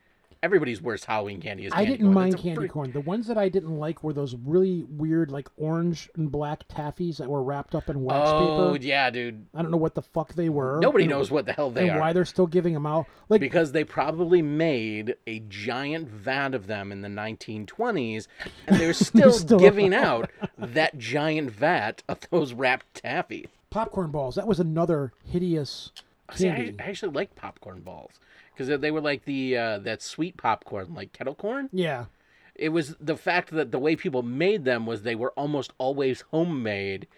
[0.42, 1.72] Everybody's worst Halloween candy is.
[1.72, 2.14] Candy I didn't corn.
[2.14, 2.92] mind candy pretty- corn.
[2.92, 7.16] The ones that I didn't like were those really weird, like orange and black taffies
[7.16, 8.84] that were wrapped up in wax Oh paper.
[8.84, 9.46] yeah, dude.
[9.54, 10.80] I don't know what the fuck they were.
[10.82, 12.00] Nobody knows what the hell they and are.
[12.00, 13.06] why they're still giving them out.
[13.30, 18.26] Like because they probably made a giant vat of them in the 1920s,
[18.66, 23.48] and they're still, still giving out that giant vat of those wrapped taffy.
[23.70, 24.34] popcorn balls.
[24.34, 25.90] That was another hideous
[26.32, 26.74] See, I.
[26.78, 28.12] I actually like popcorn balls
[28.56, 31.68] because they were like the uh, that sweet popcorn, like kettle corn.
[31.72, 32.06] yeah.
[32.56, 36.20] It was the fact that the way people made them was they were almost always
[36.30, 37.08] homemade,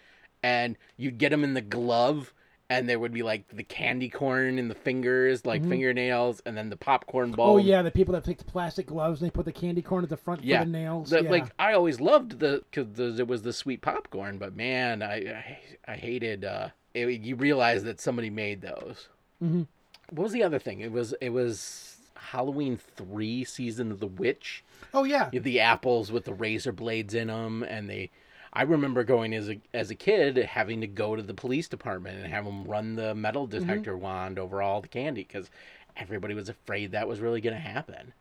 [0.42, 2.32] and you'd get them in the glove,
[2.70, 5.68] and there would be like the candy corn in the fingers, like Mhm.
[5.68, 7.56] fingernails, and then the popcorn ball.
[7.56, 10.02] Oh yeah, the people that take the plastic gloves and they put the candy corn
[10.04, 11.10] at the front yeah, for the nails.
[11.10, 11.30] The- yeah.
[11.30, 15.58] Like I always loved the because it was the sweet popcorn, but man, I I,
[15.86, 16.44] I hated.
[16.46, 19.08] uh it, You realize that somebody made those.
[19.38, 19.62] hmm
[20.10, 20.80] What was the other thing?
[20.80, 24.64] It was it was Halloween three, season of the witch.
[24.94, 25.30] Oh yeah.
[25.30, 28.10] The apples with the razor blades in them, and they.
[28.52, 32.18] I remember going as a as a kid having to go to the police department
[32.22, 33.58] and have them run the metal Mm-hmm.
[33.66, 35.50] detector wand over all the candy because
[35.96, 38.12] everybody was afraid that was really going to happen.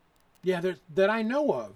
[0.44, 0.62] Yeah,
[0.94, 1.76] that I know of.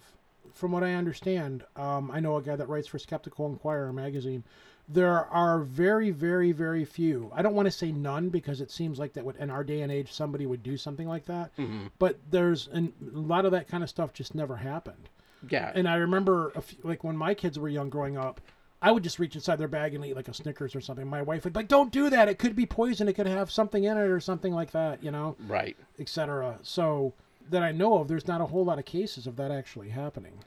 [0.54, 4.44] From what I understand, um, I know a guy that writes for Skeptical Inquirer magazine.
[4.92, 7.32] There are very, very, very few.
[7.36, 9.82] I don't want to say none because it seems like that would, in our day
[9.82, 11.56] and age somebody would do something like that.
[11.58, 11.92] Mhm.
[12.00, 15.10] But there's and a lot of that kind of stuff just never happened.
[15.48, 18.42] Yeah, And I remember, a few, like when my kids were young, growing up,
[18.82, 21.08] I would just reach inside their bag and eat like a Snickers or something.
[21.08, 22.28] My wife would be like, "Don't do that.
[22.28, 23.08] It could be poison.
[23.08, 25.78] It could have something in it or something like that." You know, right.
[25.98, 26.60] etc.
[26.64, 27.14] So
[27.52, 30.40] that I know of, there's not a whole lot of cases of that actually happening.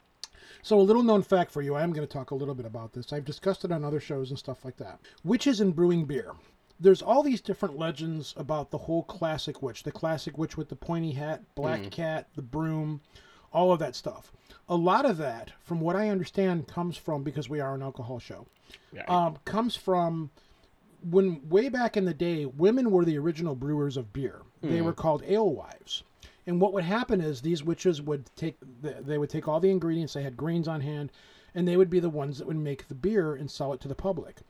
[0.65, 2.67] So a little known fact for you, I am going to talk a little bit
[2.67, 3.13] about this.
[3.13, 5.01] I've discussed it on other shows and stuff like that.
[5.25, 6.33] Witches and brewing beer.
[6.79, 9.83] There's all these different legends about the whole classic witch.
[9.83, 11.91] The classic witch with the pointy hat, black Mhm.
[11.91, 13.01] cat, the broom,
[13.53, 14.33] all of that stuff.
[14.69, 18.21] A lot of that, from what I understand, comes from because we are an alcohol
[18.21, 18.47] show.
[18.93, 19.05] Yeah.
[19.09, 20.31] Um, comes from
[21.03, 24.43] when way back in the day, women were the original brewers of beer.
[24.61, 24.85] They Mhm.
[24.85, 26.05] were called alewives.
[26.47, 30.15] And what would happen is these witches would take they would take all the ingredients.
[30.15, 31.13] They had grains on hand,
[31.55, 33.89] and they would be the ones that would make the beer and sell it to
[33.89, 34.41] the public.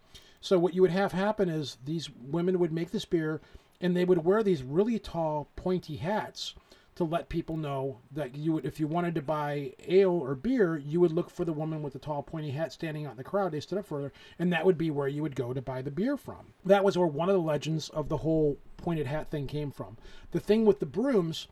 [0.40, 3.40] So what you would have happen is these women would make this beer,
[3.81, 6.55] and they would wear these really tall, pointy hats
[6.94, 10.76] to let people know that you would, if you wanted to buy ale or beer,
[10.76, 13.24] you would look for the woman with the tall, pointy hat standing out in the
[13.24, 13.52] crowd.
[13.52, 15.81] They stood up for her, and that would be where you would go to buy
[15.81, 16.52] the beer from.
[16.64, 19.96] That was where one of the legends of the whole pointed hat thing came from.
[20.33, 21.48] The thing with the brooms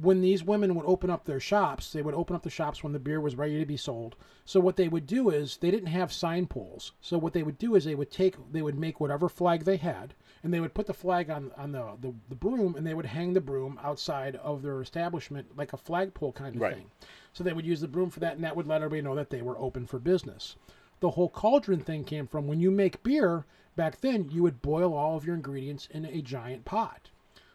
[0.00, 2.92] when these women would open up their shops, they would open up the shops when
[2.92, 4.16] the beer was ready to be sold.
[4.44, 6.92] So what they would do is they didn't have sign poles.
[7.00, 9.76] So what they would do is they would take they would make whatever flag they
[9.76, 12.94] had and they would put the flag on on the the, the broom and they
[12.94, 16.74] would hang the broom outside of their establishment like a flagpole kind of Right.
[16.74, 16.90] thing.
[17.32, 19.30] So they would use the broom for that and that would let everybody know that
[19.30, 20.56] they were open for business.
[21.00, 23.44] The whole cauldron thing came from when you make beer
[23.76, 27.10] back then you would boil all of your ingredients in a giant pot.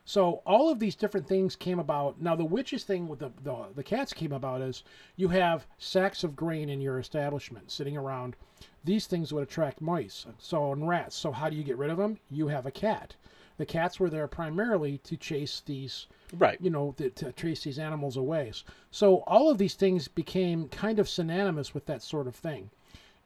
[0.09, 2.19] So all of these different things came about.
[2.19, 4.83] Now the witches thing with the, the the cats came about is
[5.15, 8.35] you have sacks of grain in your establishment sitting around.
[8.83, 11.15] These things would attract mice, so and rats.
[11.15, 12.17] So how do you get rid of them?
[12.31, 13.17] You have a cat.
[13.57, 16.59] The cats were there primarily to chase these Right.
[16.59, 18.51] you know, to, to chase these animals away.
[18.89, 22.71] So all of these things became kind of synonymous with that sort of thing.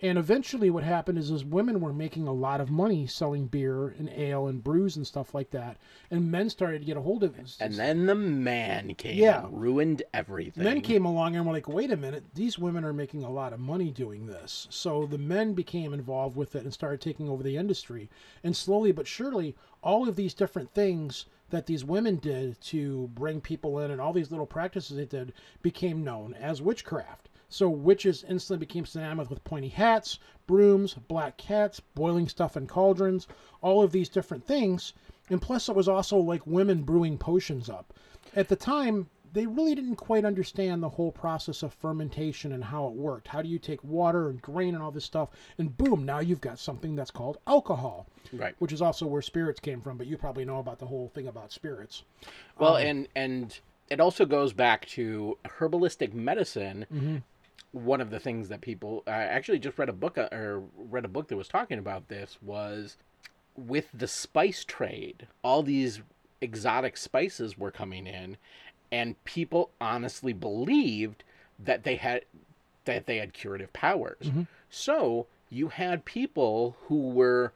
[0.04, 3.88] And eventually, what happened is, is women were making a lot of money selling beer
[3.98, 5.78] and ale and brews and stuff like that,
[6.12, 7.56] and men started to get a hold of it.
[7.62, 9.46] And then the man came Yeah.
[9.46, 10.62] and ruined everything.
[10.62, 13.54] Men came along and were like, wait a minute, these women are making a lot
[13.54, 14.68] of money doing this.
[14.70, 18.10] So the men became involved with it and started taking over the industry.
[18.44, 23.40] And slowly but surely, all of these different things that these women did to bring
[23.40, 27.30] people in and all these little practices they did became known as witchcraft.
[27.54, 33.28] So witches instantly became synonymous with pointy hats, brooms, black cats, boiling stuff in cauldrons,
[33.62, 34.94] all of these different things.
[35.30, 37.94] And plus, it was also like women brewing potions up.
[38.36, 42.88] At the time, they really didn't quite understand the whole process of fermentation and how
[42.88, 43.28] it worked.
[43.28, 46.42] How do you take water and grain and all this stuff, and boom, now you've
[46.42, 48.56] got something that's called alcohol, Right.
[48.58, 49.98] which is also where spirits came from.
[50.00, 52.02] But you probably know about the whole thing about spirits.
[52.58, 53.60] Well, Um, and and
[53.92, 56.88] it also goes back to herbalistic medicine.
[56.92, 57.22] Mhm.
[57.74, 61.06] One of the things that people I actually just read a book uh, or read
[61.06, 62.98] a book that was talking about this was
[63.58, 65.28] with the spice trade.
[65.44, 66.02] All these
[66.40, 68.38] exotic spices were coming in,
[68.92, 71.24] and people honestly believed
[71.60, 72.26] that they had
[72.86, 74.28] that they had curative powers.
[74.28, 74.48] Mhm.
[74.70, 77.54] So you had people who were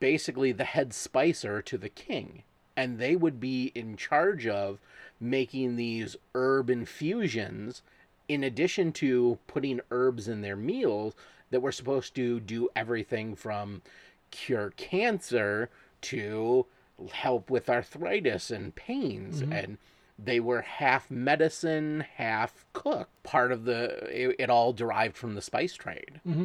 [0.00, 2.42] basically the head spicer to the king,
[2.76, 4.80] and they would be in charge of
[5.20, 7.82] making these herb infusions
[8.28, 11.14] in addition to putting herbs in their meals
[11.50, 13.82] that were supposed to do everything from
[14.30, 15.70] cure cancer
[16.02, 16.66] to
[17.12, 19.52] help with arthritis and pains Mhm.
[19.52, 19.78] and
[20.18, 25.42] they were half medicine half cook part of the it, it all derived from the
[25.42, 26.44] spice trade hmm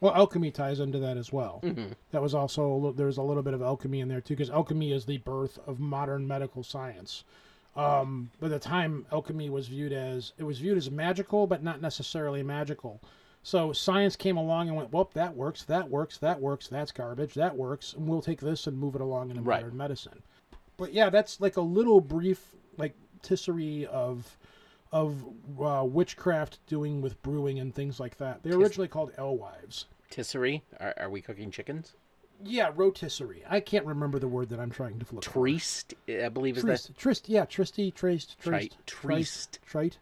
[0.00, 1.60] Well, alchemy ties into that as well.
[1.62, 1.92] Mhm.
[2.10, 5.04] That was also there's a little bit of alchemy in there too, because alchemy is
[5.06, 7.22] the birth of modern medical science.
[7.74, 11.80] Um, by the time alchemy was viewed as it was viewed as magical, but not
[11.80, 13.00] necessarily magical.
[13.42, 17.34] So science came along and went, well, that works, that works, that works, that's garbage,
[17.34, 19.62] that works, and we'll take this and move it along into Right.
[19.62, 20.22] modern medicine.
[20.76, 24.36] But yeah, that's like a little brief like tisserie of
[24.92, 25.24] of
[25.58, 28.42] uh, witchcraft doing with brewing and things like that.
[28.42, 29.86] They're originally called alewives.
[30.10, 30.62] Tisserie?
[30.78, 31.94] Are, are we cooking chickens?
[32.44, 33.42] Yeah, rotisserie.
[33.48, 35.22] I can't remember the word that I'm trying to flip.
[35.22, 39.98] Triste, I believe is Trist, that trist, yeah, tristy, traced, traced, Trite, trite,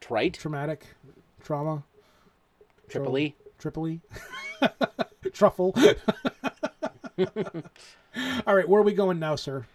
[0.00, 0.86] trite, traumatic,
[1.42, 1.82] trauma,
[2.88, 3.34] Tripoli.
[3.58, 4.00] Tripoli,
[5.32, 5.74] truffle.
[8.46, 9.66] All right, where are we going now, sir?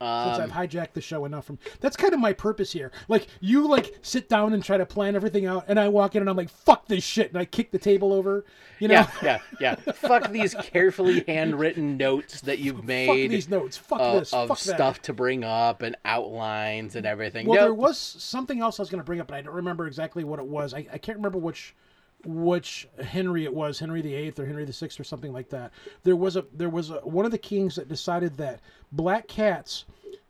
[0.00, 2.90] Since Um, I've hijacked the show enough from that's kind of my purpose here.
[3.08, 6.22] Like you like sit down and try to plan everything out, and I walk in
[6.22, 8.46] and I'm like, "Fuck this shit," and I kick the table over.
[8.78, 9.92] You know, Yeah, yeah, yeah.
[9.92, 13.08] Fuck these carefully handwritten notes that you've made.
[13.08, 13.76] Fuck these notes.
[13.76, 14.32] Fuck of, this.
[14.32, 14.74] Of Fuck that.
[14.74, 17.46] stuff to bring up and outlines and everything.
[17.46, 19.54] Well, No, there was something else I was going to bring up, but I don't
[19.54, 20.72] remember exactly what it was.
[20.72, 21.74] I, I can't remember which
[22.24, 25.72] which Henry it was, Henry the Eighth or Henry the Sixth or something like that.
[26.02, 28.60] There was a there was a, one of the kings that decided that
[28.92, 29.84] black cats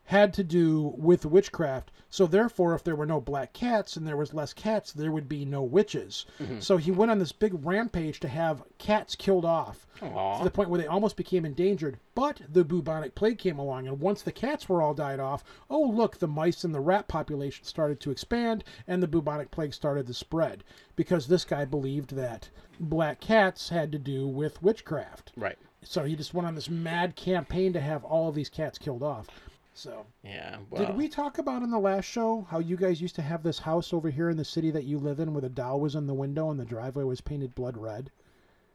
[0.05, 1.93] had to do with witchcraft.
[2.13, 5.29] So therefore, if there were no black cats and there was less cats, there would
[5.29, 6.27] be no witches.
[6.41, 6.61] Mhm.
[6.61, 10.39] So he went on this big rampage to have cats killed off Aw.
[10.39, 11.99] to the point where they almost became endangered.
[12.17, 15.83] But the bubonic plague came along, and once the cats were all died off, oh
[15.83, 20.09] look, the mice and the rat population started to expand, and the bubonic plague started
[20.09, 20.65] to spread
[20.97, 25.31] because this guy believed that black cats had to do with witchcraft.
[25.37, 25.59] Right.
[25.83, 29.03] So he just went on this mad campaign to have all of these cats killed
[29.03, 29.29] off.
[29.75, 30.59] So Yeah.
[30.69, 33.43] Well, did we talk about in the last show how you guys used to have
[33.43, 35.95] this house over here in the city that you live in where the doll was
[35.95, 38.11] in the window and the driveway was painted blood red?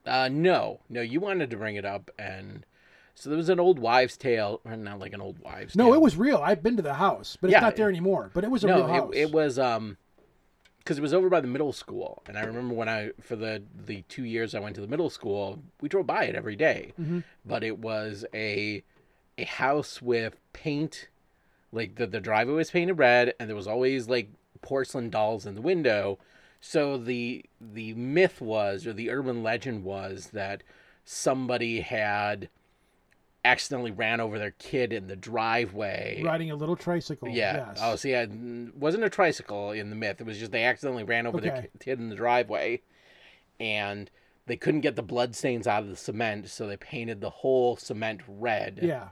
[0.05, 1.01] Uh, no, no.
[1.01, 2.63] You wanted to bring it up, and
[3.15, 5.93] so there was an old wives' tale, or not like an old wives' No, tale.
[5.95, 6.37] it was real.
[6.37, 8.29] I've been to the house, but it's Yeah, not there anymore.
[8.33, 9.13] But it was a no, real house.
[9.15, 9.97] It, it was um,
[10.77, 13.63] because it was over by the middle school, and I remember when I for the
[13.75, 16.93] the two years I went to the middle school, we drove by it every day.
[17.01, 17.23] Mhm.
[17.43, 18.83] But it was a
[19.37, 21.09] a house with paint,
[21.71, 24.29] like the the driveway was painted red, and there was always like
[24.61, 26.17] porcelain dolls in the window.
[26.61, 30.63] So the the myth was, or the urban legend was, that
[31.03, 32.49] somebody had
[33.43, 37.29] accidentally ran over their kid in the driveway riding a little tricycle.
[37.29, 37.67] yeah.
[37.67, 37.79] Yes.
[37.79, 38.31] Oh, see, it
[38.75, 40.19] wasn't a tricycle in the myth.
[40.19, 41.61] It was just they accidentally ran over their Okay.
[41.73, 42.81] ki- kid in the driveway,
[43.59, 44.09] and
[44.47, 47.77] they couldn't get the blood stains out of the cement, so they painted the whole
[47.77, 48.79] cement red.
[48.81, 49.09] Yeah.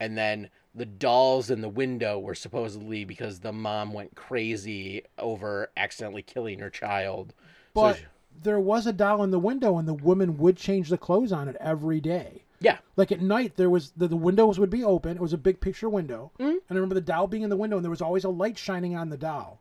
[0.00, 5.70] And then the dolls in the window were supposedly because the mom went crazy over
[5.76, 7.34] accidentally killing her child.
[7.74, 8.04] So she-
[8.40, 11.48] there was a doll in the window, and the woman would change the clothes on
[11.48, 12.44] it every day.
[12.60, 12.78] Yeah.
[12.96, 15.16] Like at night, there was the, the windows would be open.
[15.16, 16.50] It was a big picture window, Mm-hmm.
[16.50, 18.56] and I remember the doll being in the window, and there was always a light
[18.58, 19.60] shining on the doll.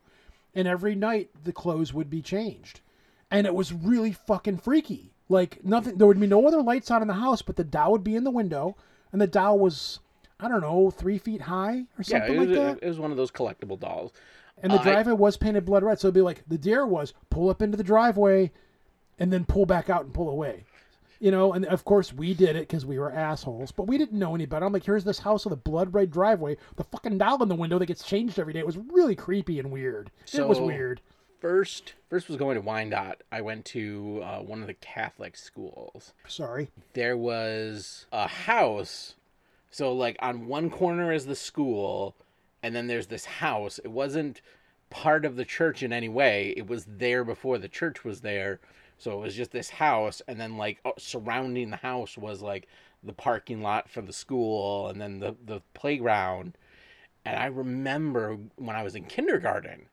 [0.53, 2.81] And every night, the clothes would be changed,
[3.31, 5.11] and it was really fucking freaky.
[5.29, 7.91] Like nothing, there would be no other lights on in the house, but the doll
[7.93, 8.75] would be in the window,
[9.11, 9.99] and the doll was,
[10.39, 12.79] I don't know, three feet high or Yeah, something like was, that.
[12.81, 14.11] it was one of those collectible dolls.
[14.61, 16.85] And the Uh, I- driveway was painted blood red, so it'd be like the deer
[16.85, 18.51] was pull up into the driveway,
[19.19, 20.63] and then pull back out and pull away.
[21.19, 24.19] You know, and of course we did it because we were assholes, but we didn't
[24.19, 24.63] know any better.
[24.65, 27.55] I'm like, here's this house with a blood red driveway, the fucking doll in the
[27.55, 28.59] window that gets changed every day.
[28.59, 30.11] It was really creepy and weird.
[30.31, 31.01] it was weird.
[31.39, 33.21] First, first was going to Wyandotte.
[33.31, 36.13] I went to uh, one of the Catholic schools.
[36.27, 36.69] Sorry.
[36.93, 39.15] There was a house.
[39.77, 42.15] So, like, on one corner is the school,
[42.63, 43.77] and then there's this house.
[43.77, 44.41] It wasn't
[44.89, 46.55] part of the church in any way.
[46.57, 48.59] It was there before the church was there.
[48.97, 52.67] So it was just this house, and then like oh, surrounding the house was like
[53.03, 56.57] the parking lot for the school, and then the the playground.
[57.23, 59.89] And I remember when I was in kindergarten,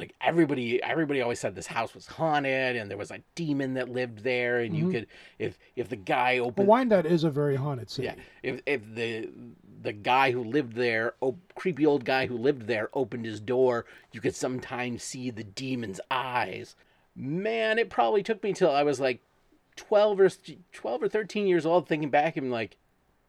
[0.00, 3.88] like everybody everybody always said this house was haunted, and there was a demon that
[3.88, 4.90] lived there, and you Mhm.
[4.92, 5.06] could
[5.38, 8.06] if if the guy opened But Wyandotte is a very haunted city.
[8.06, 8.14] yeah.
[8.42, 9.28] If if the
[9.82, 13.86] the guy who lived there, oh, creepy old guy who lived there, opened his door,
[14.12, 16.76] you could sometimes see the demon's eyes.
[17.16, 19.20] Man, it probably took me till I was like
[19.76, 20.30] twelve or
[20.72, 22.76] twelve or thirteen years old, thinking back and like,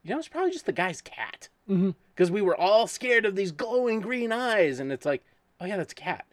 [0.03, 1.49] you know, it's probably just the guy's cat.
[1.69, 1.95] Mhm.
[2.13, 5.23] Because we were all scared of these glowing green eyes, and it's like,
[5.59, 6.25] oh yeah, that's a cat.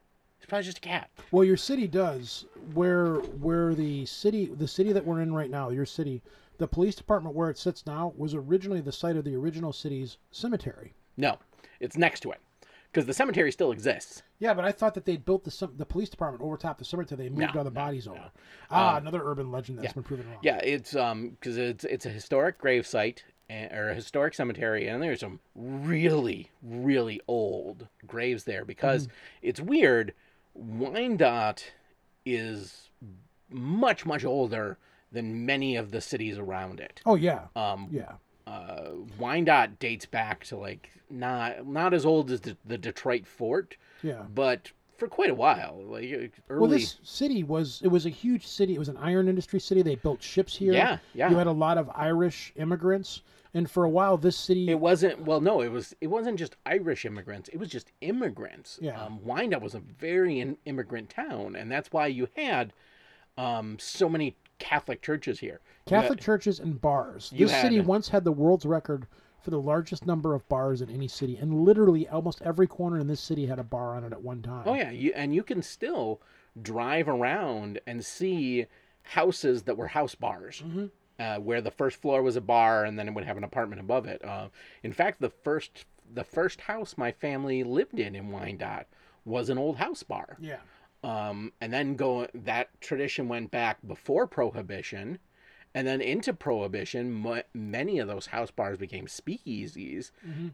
[0.49, 1.11] Probably just a cat.
[1.31, 5.69] Well, your city does where where the city the city that we're in right now,
[5.71, 6.23] your city,
[6.59, 10.17] the police department where it sits now was originally the site of the original city's
[10.31, 10.95] cemetery.
[11.17, 11.39] No,
[11.81, 12.41] it's next to it,
[12.91, 14.23] because the cemetery still exists.
[14.39, 16.85] Yeah, but I thought that they'd built the the police department over top of the
[16.87, 17.25] cemetery.
[17.25, 18.31] They moved No, all the bodies over.
[18.71, 19.93] Ah, Um, another urban legend that's yeah.
[19.93, 20.39] been proven wrong.
[20.43, 24.87] Yeah, it's um because it's it's a historic grave site and, or a historic cemetery,
[24.89, 29.09] and there's some really really old graves there because
[29.43, 30.15] it's weird.
[30.59, 31.73] Wyandotte
[32.27, 32.91] is
[33.51, 34.79] much much older
[35.13, 37.01] than many of the cities around it.
[37.07, 37.47] Oh yeah.
[37.57, 38.13] Um, yeah.
[38.47, 43.77] Uh, Wyandotte dates back to like not not as old as the, the Detroit fort.
[44.03, 44.23] Yeah.
[44.35, 46.61] But for quite a while, like early.
[46.61, 48.75] Well, this city was it was a huge city.
[48.75, 49.83] It was an iron industry city.
[49.83, 50.73] They built ships here.
[50.73, 51.31] Yeah, yeah.
[51.31, 53.23] You had a lot of Irish immigrants,
[53.59, 54.71] and for a while, this city.
[54.71, 55.41] It wasn't well.
[55.41, 55.95] No, it was.
[56.01, 57.49] It wasn't just Irish immigrants.
[57.51, 58.79] It was just immigrants.
[58.81, 59.03] Yeah.
[59.03, 62.73] Um, Wyandotte was a very in, immigrant town, and that's why you had
[63.37, 65.61] um, so many Catholic churches here.
[65.89, 67.31] You had- Catholic churches and bars.
[67.37, 69.07] This city had- once had the world's record
[69.41, 73.07] for the largest number of bars in any city, and literally almost every corner in
[73.07, 74.63] this city had a bar on it at one time.
[74.67, 76.21] Oh yeah, you, and you can still
[76.61, 78.67] drive around and see
[79.03, 80.63] houses that were house bars,
[81.19, 83.81] uh, where the first floor was a bar, and then it would have an apartment
[83.81, 84.25] above it.
[84.25, 84.49] Uh,
[84.83, 88.87] in fact, the first the first house my family lived in in Wyandotte
[89.25, 90.37] was an old house bar.
[90.41, 90.61] Yeah.
[91.05, 95.19] Um, and then go that tradition went back before prohibition,
[95.75, 97.25] and then into prohibition.
[97.27, 100.11] M- many of those house bars became speakeasies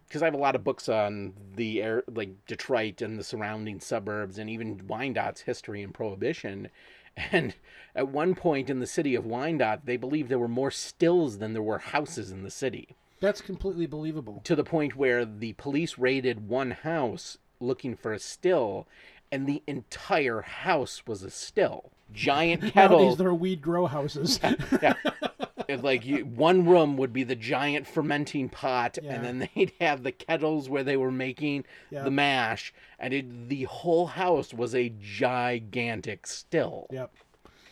[0.07, 3.81] because I have a lot of books on the air, like Detroit and the surrounding
[3.81, 6.69] suburbs, and even Wyandottes history and prohibition.
[7.17, 7.55] And
[7.95, 11.53] at one point in the city of Wyandotte, they believed there were more stills than
[11.53, 14.41] there were houses in the city That's completely believable.
[14.45, 18.87] to the point where the police raided one house looking for a still,
[19.31, 21.91] and the entire house was a still.
[22.13, 22.99] Giant kettle.
[22.99, 24.39] Nowadays, there are weed grow houses.
[24.83, 24.95] yeah.
[25.05, 25.34] It's
[25.69, 29.13] like you, one room would be the giant fermenting pot, Yeah.
[29.15, 33.65] and then they'd have the kettles where they were making the mash, and it, the
[33.65, 36.87] whole house was a gigantic still.
[36.91, 37.13] Yep.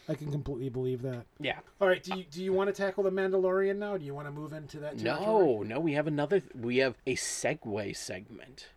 [0.09, 1.27] I can completely believe that.
[1.39, 1.61] Yeah.
[1.81, 2.03] All right.
[2.03, 3.97] Do you do you want to tackle the Mandalorian now?
[3.97, 4.99] Do you want to move into that?
[4.99, 5.27] territory?
[5.27, 6.43] No, no, we have another.
[6.61, 8.69] We have a segue segment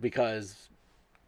[0.00, 0.68] because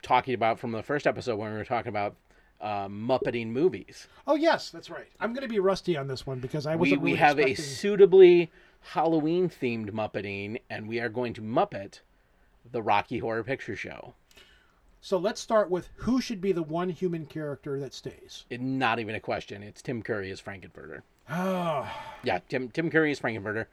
[0.03, 2.17] talking about from the first episode when we were talking about
[2.61, 4.09] uh, Muppeting movies.
[4.27, 5.09] Oh yes, that's right.
[5.21, 6.91] I'm going to be rusty on this one because I was.
[6.91, 12.01] we, we have a suitably Halloween themed Muppeting, and we are going to Muppet
[12.73, 14.15] the Rocky Horror Picture Show.
[15.01, 18.45] So let's start with who should be the one human character that stays.
[18.51, 19.63] It, not even a question.
[19.63, 21.03] It's Tim Curry as Frankenfurter.
[21.31, 21.89] Oh,
[22.23, 23.67] Yeah, Tim Tim Curry as Frankenfurter.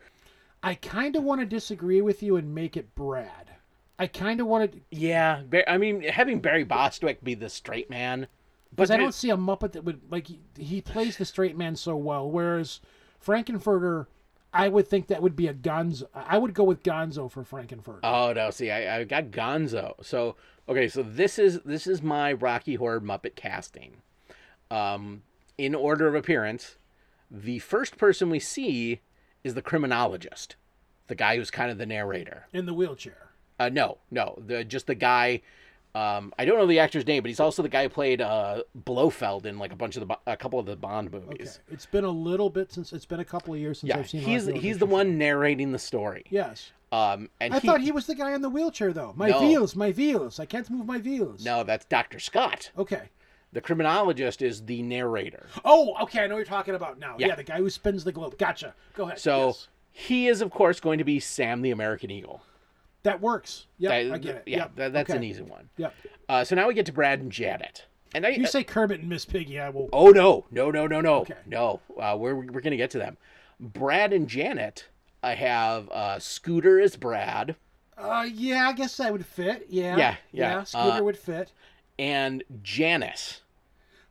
[0.61, 3.55] I kind of want to disagree with you and make it Brad.
[3.99, 8.27] I kind of want to Yeah, I mean having Barry Bostwick be the straight man,
[8.75, 11.75] because I don't see a Muppet that would like he, he plays the straight man
[11.75, 12.29] so well.
[12.29, 12.79] Whereas
[13.25, 14.07] Frankenfurter,
[14.53, 16.03] I would think that would be a Gonzo.
[16.13, 17.99] I would go with Gonzo for Frankenfurter.
[18.03, 18.49] Oh no!
[18.51, 19.93] See, I, I got Gonzo.
[20.03, 20.35] So
[20.67, 23.97] okay, so this is this is my Rocky Horror Muppet casting.
[24.69, 25.23] Um,
[25.57, 26.77] in order of appearance,
[27.29, 29.01] the first person we see
[29.43, 30.55] is the criminologist,
[31.07, 32.47] the guy who's kind of the narrator.
[32.53, 33.29] In the wheelchair.
[33.59, 35.41] Uh, no, no, the just the guy.
[35.95, 38.63] Um, I don't know the actor's name, but he's also the guy who played uh,
[38.75, 41.59] Blofeld in like a bunch of the a couple of the Bond movies.
[41.67, 41.73] Okay.
[41.73, 44.09] It's been a little bit since it's been a couple of years since Yeah, I've
[44.09, 44.21] seen.
[44.21, 46.23] he's he's the one narrating the story.
[46.31, 46.71] Yes.
[46.91, 49.13] Um, and I he, thought he was the guy in the wheelchair though.
[49.15, 49.41] My No.
[49.41, 50.39] wheels, my wheels.
[50.39, 51.45] I can't move my wheels.
[51.45, 52.71] no, that's Doctor Scott.
[52.77, 53.03] Okay.
[53.51, 55.45] The criminologist is the narrator.
[55.63, 56.23] Oh, okay.
[56.23, 57.17] I know what you're talking about now.
[57.19, 57.27] Yeah.
[57.27, 58.37] Yeah, the guy who spins the globe.
[58.39, 58.73] Gotcha.
[58.95, 59.19] Go ahead.
[59.19, 59.67] So Yes.
[59.91, 62.41] he is, of course, going to be Sam the American Eagle.
[63.03, 63.67] That works.
[63.77, 64.43] Yeah, I get it.
[64.45, 64.75] Yeah, Yep.
[64.75, 65.69] that- that's an easy one.
[65.77, 65.93] Yep.
[66.29, 67.85] Uh, so now we get to Brad and Janet.
[68.15, 69.89] And I, If you say Kermit and Miss Piggy, I will.
[69.91, 71.33] oh no, no, no, no, no, Okay.
[71.45, 71.79] no.
[71.99, 73.17] Uh, we're we're gonna get to them.
[73.59, 74.87] Brad and Janet.
[75.21, 77.55] I have uh, Scooter as Brad
[77.97, 79.67] Uh, yeah, I guess that would fit.
[79.69, 79.95] Yeah.
[79.97, 80.63] Yeah, yeah.
[80.63, 81.51] Scooter Uh, would fit
[81.97, 83.41] and Janice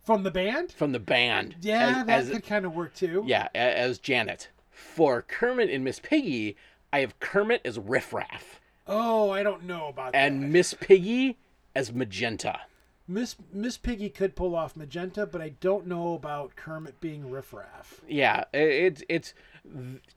[0.02, 0.72] from the band.
[0.72, 1.56] from the band.
[1.60, 3.24] Yeah, as- that as- could kind of work too.
[3.26, 4.48] yeah, as Janet.
[4.70, 6.56] For Kermit and Miss Piggy,
[6.92, 8.60] I have Kermit as Riff Raff
[8.94, 10.18] Oh, I don't know about that.
[10.18, 11.38] and Miss Piggy
[11.74, 12.60] as Magenta.
[13.08, 18.00] Miss Miss Piggy could pull off Magenta, but I don't know about Kermit being riffraff.
[18.08, 19.34] Yeah, i- it's it's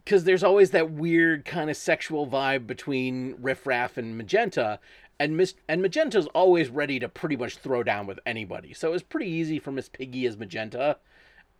[0.04, 4.80] because there's always that weird kind of sexual vibe between Riff Raff and Magenta,
[5.20, 8.74] and Miss and Magenta's always ready to pretty much throw down with anybody.
[8.74, 10.98] So it was pretty easy for Miss Piggy as Magenta,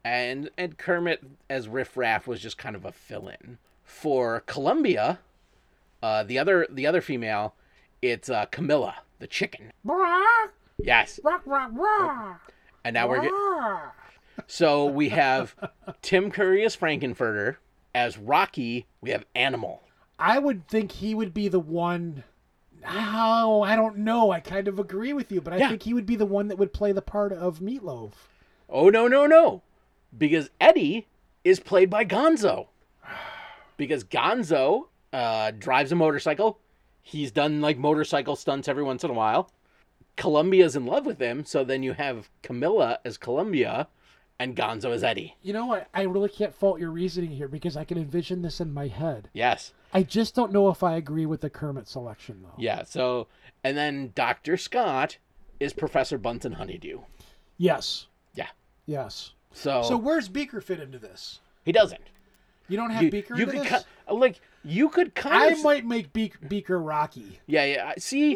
[0.04, 5.20] and and Kermit as Riff Raff was just kind of a fill-in for Columbia.
[6.04, 7.56] Uh, the other the other female,
[8.02, 9.72] it's uh, Camilla the chicken.
[9.86, 10.24] Brah,
[10.78, 12.52] Yes, rock, rock, rock,
[12.84, 13.32] and now we're getting.
[13.34, 13.96] rock.
[14.48, 15.56] So we have
[16.02, 17.58] Tim Curry as Frankenfurter.
[17.96, 19.82] As Rocky, we have Animal.
[20.20, 22.26] I would think he would be the one.
[22.88, 24.32] Oh, I don't know.
[24.32, 25.70] I kind of agree with you, but I Yeah.
[25.70, 28.12] think he would be the one that would play the part of Meatloaf.
[28.70, 29.62] Oh no no no,
[30.16, 31.08] because Eddie
[31.46, 32.68] is played by Gonzo.
[33.78, 36.60] Because Gonzo uh, drives a motorcycle.
[37.02, 39.52] He's done like motorcycle stunts every once in a while.
[40.18, 43.88] Columbia's in love with him, so then you have Camilla as Columbia,
[44.40, 45.36] and Gonzo as Eddie.
[45.42, 45.88] You know what?
[45.94, 49.30] I really can't fault your reasoning here because I can envision this in my head.
[49.34, 49.74] Yes.
[49.94, 52.56] I just don't know if I agree with the Kermit selection though.
[52.58, 52.84] Yeah.
[52.84, 53.28] So
[53.64, 55.18] and then Doctor Scott
[55.60, 57.00] is Professor Bunsen Honeydew.
[57.58, 58.08] Yes.
[58.34, 58.50] Yeah.
[58.86, 59.32] Yes.
[59.54, 61.40] So, So where's Beaker fit into this?
[61.64, 62.02] he doesn't.
[62.68, 63.84] You don't have You, Beaker you into could this?
[64.08, 67.40] ki- like you could kind I of I might make Beak- Beaker Rocky.
[67.48, 67.94] Yeah, yeah.
[67.98, 68.36] See,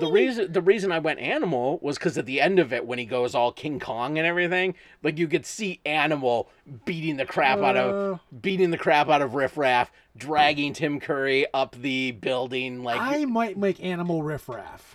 [0.00, 2.98] the reason the reason I went animal was because at the end of it, when
[2.98, 6.48] he goes all King Kong and everything, like you could see Animal
[6.84, 7.80] beating the crap out Uh.
[7.80, 12.82] of beating the crap out of Riff Raff, dragging Tim Curry up the building.
[12.82, 14.94] Like I might make Animal Riff Raff.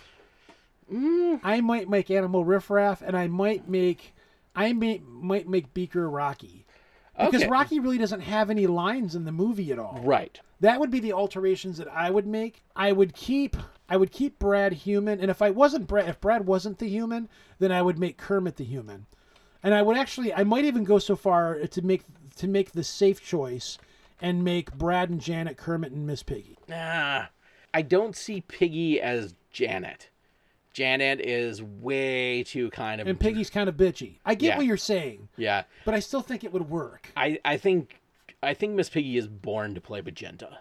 [0.92, 1.40] Mm.
[1.42, 4.12] I might make Animal Riff Raff, and I might make
[4.56, 6.63] I may, might make Beaker Rocky.
[7.18, 7.48] Because Okay.
[7.50, 10.00] Rocky really doesn't have any lines in the movie at all.
[10.02, 10.40] right.
[10.60, 12.62] That would be the alterations that I would make.
[12.74, 13.56] I would keep
[13.88, 17.28] I would keep Brad human, and if I wasn't Brad, if Brad wasn't the human,
[17.58, 19.04] then I would make Kermit the human.
[19.62, 22.02] And I would actually, I might even go so far to make
[22.36, 23.76] to make the safe choice
[24.20, 26.56] and make Brad and Janet Kermit and Miss Piggy.
[26.68, 27.26] Nah,
[27.74, 30.08] I don't see Piggy as Janet.
[30.74, 34.18] Janet is way too kind of And Piggy's kind of bitchy.
[34.24, 34.56] I get Yeah.
[34.58, 37.10] what you're saying, Yeah, but I still think it would work.
[37.16, 38.00] I I think
[38.42, 40.58] I think Miss Piggy is born to play Magenta.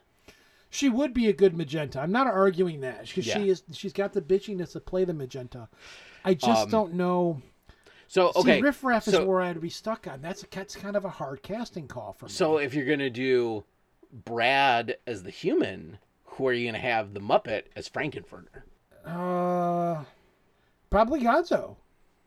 [0.70, 1.99] She would be a good magenta.
[1.99, 3.36] I'm not arguing that because Yeah.
[3.36, 3.64] she is.
[3.74, 5.68] She's got the bitchiness to play the magenta.
[6.24, 7.41] I just Um, don't know.
[8.07, 10.22] So okay, See, Riff Raff is where I'd be stuck on.
[10.22, 12.32] That's that's kind of a hard casting call for me.
[12.32, 13.64] So if you're gonna do
[14.11, 18.64] Brad as the human, who are you gonna have the Muppet as Frankenfurter?
[19.06, 20.04] Uh,
[20.89, 21.76] probably Gonzo.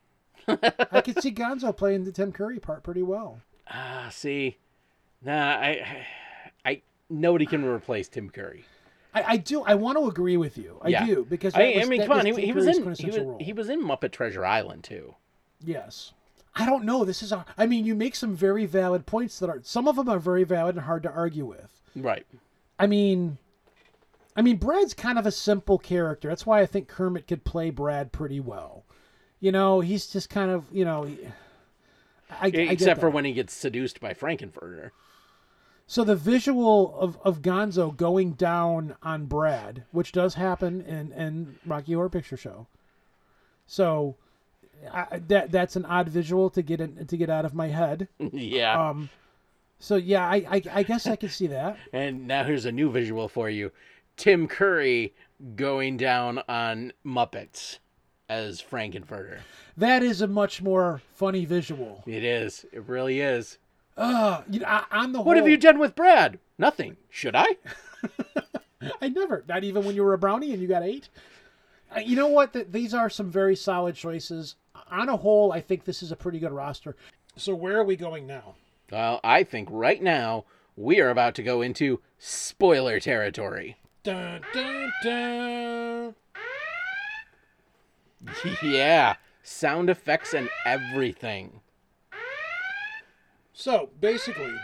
[0.49, 3.41] I could see Gonzo playing the Tim Curry part pretty well.
[3.70, 4.59] Ah, see,
[5.22, 6.07] nah, I,
[6.64, 8.64] I nobody can replace Tim Curry.
[9.12, 9.62] I, I do.
[9.62, 10.79] I want to agree with you.
[10.83, 11.07] I Yeah.
[11.07, 13.39] do because I, was- I mean, come on, he, he was in he was, role.
[13.41, 15.14] he was in Muppet Treasure Island too.
[15.64, 16.12] Yes.
[16.55, 17.05] I don't know.
[17.05, 17.45] This is a.
[17.59, 19.61] I mean, you make some very valid points that are.
[19.62, 21.81] Some of them are very valid and hard to argue with.
[21.95, 22.27] Right.
[22.79, 23.39] I mean,
[24.37, 26.28] I mean, Brad's kind of a simple character.
[26.28, 28.84] That's why I think Kermit could play Brad pretty well.
[29.41, 31.11] You know, he's just kind of, you know,
[32.30, 34.91] I, I Except for when he gets seduced by Frankenfurter.
[35.87, 41.59] So the visual of, of Gonzo going down on Brad, which does happen in, in
[41.64, 42.66] Rocky Horror Picture Show.
[43.66, 44.16] So
[44.93, 48.09] I, that that's an odd visual to get in, to get out of my head.
[48.18, 48.89] yeah.
[48.89, 49.11] Um,
[49.78, 51.76] so yeah, I, I I guess I could see that.
[51.93, 53.70] And now here's a new visual for you:
[54.17, 55.14] Tim Curry
[55.55, 57.79] going down on Muppets
[58.29, 59.39] as Frankenfurter.
[59.77, 62.03] That is a much more funny visual.
[62.07, 62.64] It is.
[62.73, 63.59] It really is.
[63.97, 66.39] Uh, you know, I, on the whole, What have you done with Brad?
[66.59, 66.97] Nothing.
[67.11, 67.47] Should I?
[69.01, 69.45] I never.
[69.49, 71.09] Not even when you were a brownie and you got eight.
[71.95, 72.53] Uh, You know what?
[72.53, 74.57] Th- These are some very solid choices.
[74.91, 76.97] On a whole, I think this is a pretty good roster.
[77.37, 78.55] So where are we going now?
[78.91, 80.45] Well, I think right now
[80.77, 83.77] we are about to go into spoiler territory.
[84.07, 86.15] Dun, dun, dun.
[88.63, 91.59] yeah, sound effects and everything.
[93.53, 94.55] So basically,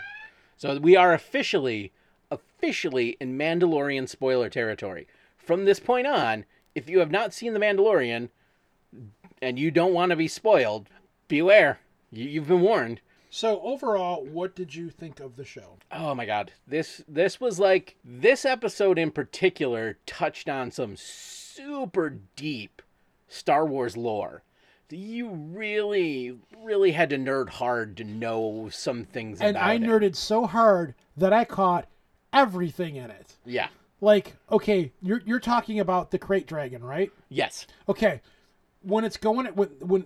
[0.55, 1.91] So we are officially,
[2.31, 5.07] officially in Mandalorian spoiler territory.
[5.35, 8.29] From this point on, if you have not seen The Mandalorian
[9.41, 10.87] and you don't want to be spoiled,
[11.27, 11.79] beware.
[12.13, 13.01] You, you've been warned.
[13.35, 15.79] So overall, what did you think of the show?
[15.91, 16.51] Oh my god.
[16.67, 22.83] This this was like this episode in particular touched on some super deep
[23.27, 24.43] Star Wars lore.
[24.91, 29.81] You really, really had to nerd hard to know some things And I it.
[29.81, 31.87] nerded so hard that I caught
[32.31, 33.33] everything in it.
[33.45, 33.69] Yeah.
[33.99, 37.11] Like, okay, you're you're talking about the krayt dragon, right?
[37.29, 37.65] Yes.
[37.89, 38.21] Okay,
[38.83, 40.01] when it's going when when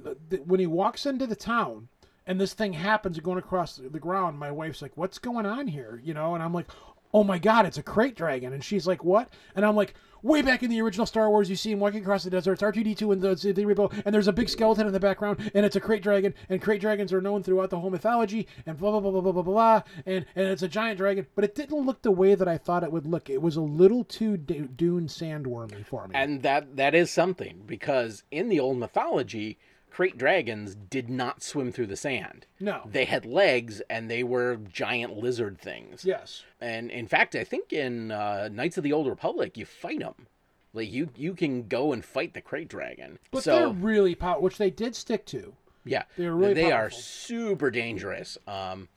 [0.45, 1.89] when he walks into the town
[2.27, 5.99] and this thing happens going across the ground, my wife's like, "What's going on here?"
[6.03, 6.67] You know, and I'm like,
[7.13, 10.41] "Oh my god, it's a krayt dragon!" And she's like, "What?" And I'm like, "Way
[10.41, 12.53] back in the original Star Wars, you see him walking across the desert.
[12.53, 15.65] It's R2D2 and the the repo, and there's a big skeleton in the background, and
[15.65, 16.33] it's a krayt dragon.
[16.49, 19.31] And krayt dragons are known throughout the whole mythology, and blah blah blah blah blah
[19.31, 19.81] blah blah.
[20.05, 22.83] And and it's a giant dragon, but it didn't look the way that I thought
[22.83, 23.29] it would look.
[23.29, 26.15] It was a little too Dune sandwormy for me.
[26.15, 29.57] And that that is something because in the old mythology,
[29.93, 32.45] krayt dragons did not swim through the sand.
[32.59, 32.81] No.
[32.85, 36.05] They had legs and they were giant lizard things.
[36.05, 36.43] yes.
[36.61, 40.27] And in fact, I think in uh, Knights of the Old Republic, you fight them.
[40.73, 43.17] Like you, you can go and fight the krayt dragon.
[43.31, 45.53] But so they're really powerful, which they did stick to.
[45.85, 48.37] yeah, they're really they are super dangerous.
[48.47, 48.89] Um,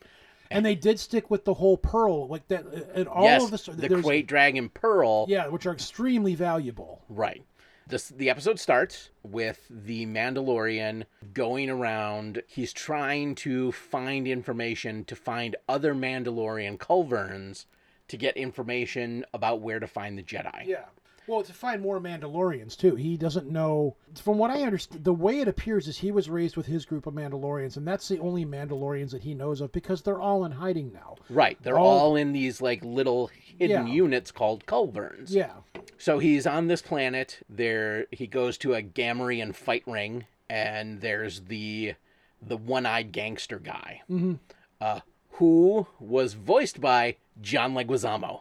[0.51, 3.65] And they did stick with the whole pearl, like that, and all yes, of this.
[3.67, 5.25] the there's- krayt dragon pearl.
[5.29, 7.01] Yeah, which are extremely valuable.
[7.09, 7.45] Right.
[7.91, 12.43] This, the episode starts with the Mandalorian going around.
[12.47, 17.67] He's trying to find information to find other Mandalorian coverts
[18.07, 20.67] to get information about where to find the Jedi.
[20.67, 20.85] Yeah.
[21.31, 22.97] Well, to find more Mandalorians too.
[22.97, 23.97] He doesn't know.
[24.21, 27.07] From what I understand, the way it appears is he was raised with his group
[27.07, 30.51] of Mandalorians, and that's the only Mandalorians that he knows of because they're all in
[30.53, 31.15] hiding now.
[31.29, 31.57] Right.
[31.63, 33.29] They're All- all, in these like little
[33.59, 33.93] hidden Yeah.
[33.93, 35.31] units called coverts.
[35.31, 35.53] Yeah.
[35.99, 37.39] So he's on this planet.
[37.49, 41.95] There he goes to a Gamorrean fight ring, and there's the
[42.43, 44.39] the one-eyed gangster guy, Mhm.
[44.81, 45.01] uh,
[45.33, 48.41] who was voiced by John Leguizamo.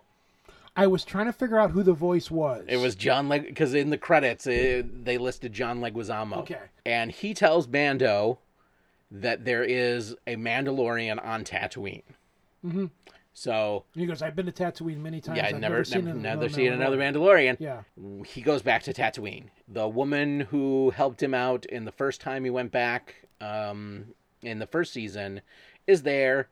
[0.79, 2.65] I was trying to figure out who the voice was.
[2.67, 6.37] It was John Leg because in the credits uh they listed John Leguizamo.
[6.37, 6.59] Okay.
[6.85, 8.39] And he tells Mando
[9.11, 12.03] that there is a Mandalorian on Tatooine.
[12.61, 12.85] hmm
[13.33, 15.37] So He goes, "I've been to Tatooine many times.
[15.37, 17.57] yeah, I've never, seen never, an- never another seen another Mandalorian." Mandalorian.
[17.59, 18.23] Yeah.
[18.25, 19.45] He goes back to Tatooine.
[19.67, 24.59] The woman who helped him out in the first time he went back, um, in
[24.59, 25.41] the first season,
[25.87, 26.47] is there,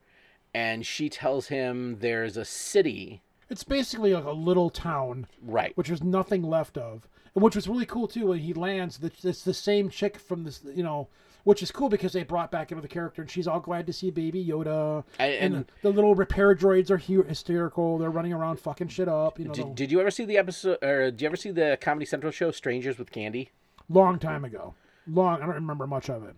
[0.53, 3.21] and she tells him there's a city.
[3.50, 5.76] It's basically like a little town, Right.
[5.78, 8.28] which there's nothing left of, and which was really cool too.
[8.28, 11.08] When he lands, that it's the same chick from this, you know,
[11.45, 14.12] which is cool because they brought back another character, and she's all glad to see
[14.12, 17.98] Baby Yoda, And- and, and- the little repair droids are hysterical.
[17.98, 19.39] They're running around fucking shit up.
[19.39, 21.52] You know, Did, the- did you ever see the episode, or did you ever see
[21.52, 23.52] the Comedy Central show Strangers with Candy?
[23.89, 24.74] long time ago,
[25.10, 25.38] long.
[25.41, 26.36] I don't remember much of it.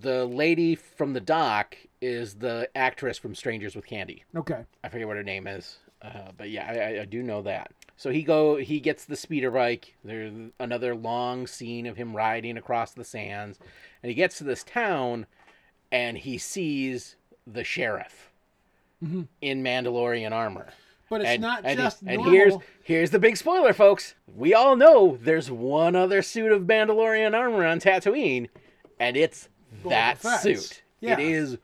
[0.00, 4.24] The lady from the dock is the actress from Strangers with Candy.
[4.34, 6.66] Okay, I forget what her name is, uh, but yeah,
[6.98, 7.72] I, I- do know that.
[7.96, 9.94] So he go he gets the speeder bike.
[10.04, 13.58] There's another long scene of him riding across the sands,
[14.02, 15.26] and he gets to this town,
[15.92, 18.30] and he sees the sheriff
[19.04, 19.28] Mhm.
[19.40, 20.68] in Mandalorian armor.
[21.10, 24.14] but it's and, not and, just and here's here's the big spoiler, folks.
[24.34, 28.48] We all know there's one other suit of Mandalorian armor on Tatooine,
[28.98, 29.48] and it's
[29.84, 30.42] Boba that Fett's.
[30.42, 30.82] suit.
[31.00, 31.12] Yeah.
[31.14, 31.58] It is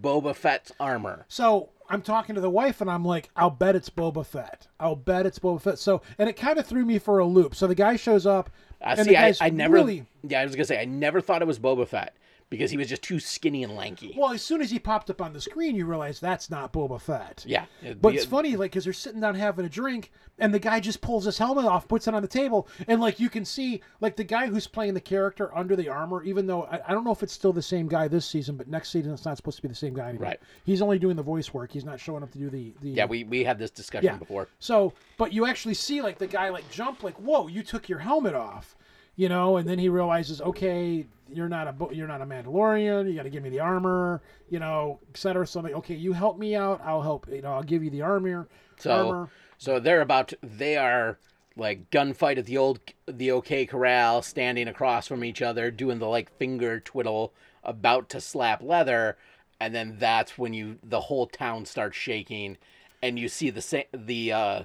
[0.00, 1.26] Boba Fett's armor.
[1.28, 4.66] So I'm talking to the wife, and I'm like, I'll bet it's Boba Fett.
[4.80, 5.78] I'll bet it's Boba Fett.
[5.78, 7.54] So, and it kind of threw me for a loop.
[7.54, 9.74] So the guy shows up, Uh, and see, I, I never.
[9.74, 12.14] really Yeah, I was gonna say I never thought it was Boba Fett
[12.50, 14.14] because he was just too skinny and lanky.
[14.16, 14.32] well.
[14.32, 17.44] As soon as he popped up on the screen, you realize that's not Boba Fett.
[17.46, 20.58] Yeah, But the- it's funny, like, because they're sitting down having a drink, and the
[20.58, 23.44] guy just pulls his helmet off, puts it on the table, and like you can
[23.44, 26.22] see, like the guy who's playing the character under the armor.
[26.24, 28.66] Even though I, I don't know if it's still the same guy this season, but
[28.68, 30.28] next season it's not supposed to be the same guy anymore.
[30.28, 30.40] Right.
[30.64, 31.70] He's only doing the voice work.
[31.72, 32.90] He's not showing up to do the the.
[32.90, 34.16] Yeah, we we had this discussion Yeah.
[34.16, 34.48] before.
[34.58, 38.00] So, but you actually see like the guy like jump, like, whoa, you took your
[38.00, 38.76] helmet off.
[39.16, 43.08] You know, and then he realizes, okay, you're not a you're not a Mandalorian.
[43.08, 45.46] You got to give me the armor, you know, et cetera.
[45.46, 47.26] So I'm like, okay, you help me out, I'll help.
[47.30, 48.48] You know, I'll give you the armor.
[48.78, 49.30] So armor.
[49.58, 51.18] so they're about to, they are
[51.56, 56.08] like gunfight at the old the OK Corral, standing across from each other, doing the
[56.08, 59.16] like finger twiddle, about to slap leather,
[59.60, 62.58] and then that's when you the whole town starts shaking,
[63.02, 64.62] and you see the the uh,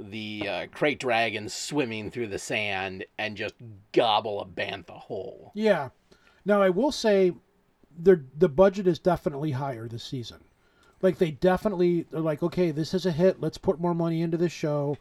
[0.00, 3.54] the uh, krayt swimming through the sand and just
[3.92, 5.52] gobble a bantha whole.
[5.54, 5.90] Yeah.
[6.44, 7.32] Now I will say,
[7.98, 10.38] the the budget is definitely higher this season.
[11.02, 13.40] Like they definitely they're like, okay, this is a hit.
[13.40, 14.96] Let's put more money into this show.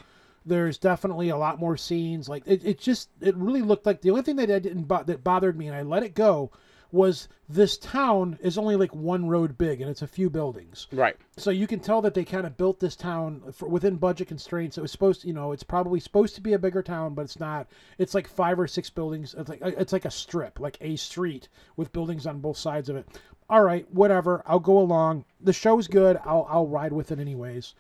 [0.46, 2.30] There's definitely a lot more scenes.
[2.30, 5.04] Like it, it just it really looked like the only thing that I didn't bo-
[5.04, 6.52] that bothered me and I let it go
[6.92, 10.88] was this town is only like one road big and it's a few buildings.
[10.92, 11.16] Right.
[11.38, 14.78] So you can tell that they kind of built this town for, within budget constraints.
[14.78, 17.24] It was supposed, to, you know, it's probably supposed to be a bigger town, but
[17.24, 17.68] it's not.
[17.98, 19.36] It's like five or six buildings.
[19.38, 22.96] It's like it's like a strip, like a street with buildings on both sides of
[22.96, 23.08] it.
[23.50, 24.44] All right, whatever.
[24.46, 25.26] I'll go along.
[25.40, 26.20] The show's good.
[26.26, 27.74] I'll I'll ride with it anyways.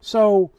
[0.00, 0.52] So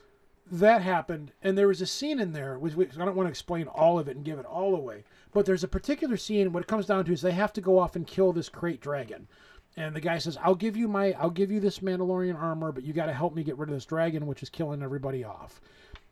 [0.51, 2.57] that happened, and there was a scene in there.
[2.59, 5.03] Which, which I don't want to explain all of it and give it all away,
[5.38, 6.51] but there's a particular scene.
[6.51, 8.79] What it comes down to is they have to go off and kill this krayt
[8.79, 9.27] dragon,
[9.75, 12.83] and the guy says, "I'll give you my, I'll give you this Mandalorian armor, but
[12.83, 15.61] you got to help me get rid of this dragon, which is killing everybody off."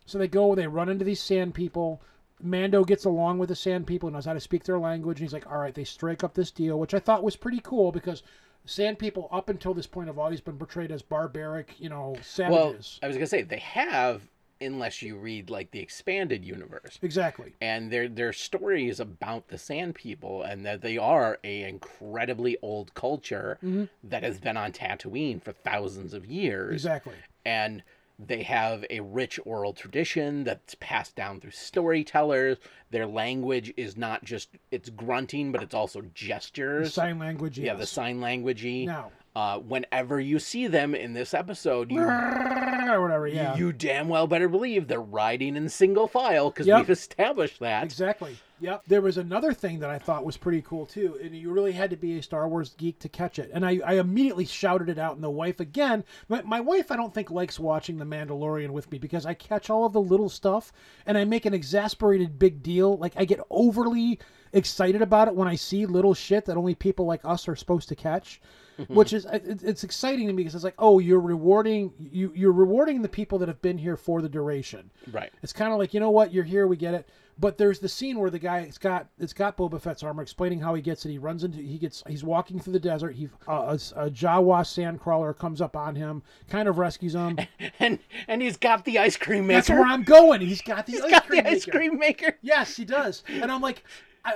[0.06, 2.04] So they go, they run into these sand people.
[2.40, 5.34] Mando gets along with the sand people, knows how to speak their language, and he's
[5.34, 8.22] like, "All right." They strike up this deal, which I thought was pretty cool because
[8.66, 12.56] sand people up until this point have always been portrayed as barbaric, you know, savages.
[12.56, 13.00] Well, savages.
[13.02, 14.22] I was gonna say they have,
[14.62, 16.98] unless you read like the expanded universe.
[17.02, 17.54] exactly.
[17.62, 22.58] and their their story is about the Sand People and that they are a incredibly
[22.62, 23.90] old culture Mhm.
[24.04, 26.74] that has been on Tatooine for thousands of years.
[26.74, 27.16] Exactly.
[27.46, 27.84] And
[28.18, 32.58] they have a rich oral tradition that's passed down through storytellers.
[32.90, 36.88] Their language is not just it's grunting, but it's also gestures.
[36.88, 37.60] The Sign language.
[37.60, 38.86] Yeah, the sign languagey.
[38.86, 39.12] Now.
[39.36, 43.28] Uh, whenever you see them in this episode, you or whatever.
[43.28, 43.56] Yeah.
[43.58, 46.78] you damn well better believe they're riding in single file because Yep.
[46.80, 47.84] we've established that.
[47.84, 48.38] Exactly.
[48.62, 48.84] Yep.
[48.88, 51.90] There was another thing that I thought was pretty cool too, and you really had
[51.90, 53.52] to be a Star Wars geek to catch it.
[53.54, 56.06] And I, I immediately shouted it out, and the wife again.
[56.30, 59.70] My, my wife, I don't think likes watching The Mandalorian with me because I catch
[59.70, 60.72] all of the little stuff,
[61.06, 62.96] and I make an exasperated big deal.
[62.98, 64.18] Like I get overly
[64.54, 67.90] excited about it when I see little shit that only people like us are supposed
[67.90, 68.40] to catch.
[68.88, 73.02] Which is it's exciting to me because it's like, oh, you're rewarding you you're rewarding
[73.02, 74.92] the people that have been here for the duration.
[75.12, 75.32] Right.
[75.44, 77.08] It's kind of like you know what, you're here, we get it.
[77.38, 80.62] But there's the scene where the guy it's got it's got Boba Fett's armor explaining
[80.62, 81.10] how he gets it.
[81.10, 83.14] He runs into he gets he's walking through the desert.
[83.16, 87.38] He uh, a, a Jawa sandcrawler comes up on him, kind of rescues him.
[87.80, 88.00] and
[88.30, 89.58] and he's got the ice cream maker.
[89.58, 90.40] That's where I'm going.
[90.42, 91.78] He's got the He's ice got cream the ice maker.
[91.78, 92.38] cream maker.
[92.42, 93.24] Yes, he does.
[93.28, 93.84] And I'm like,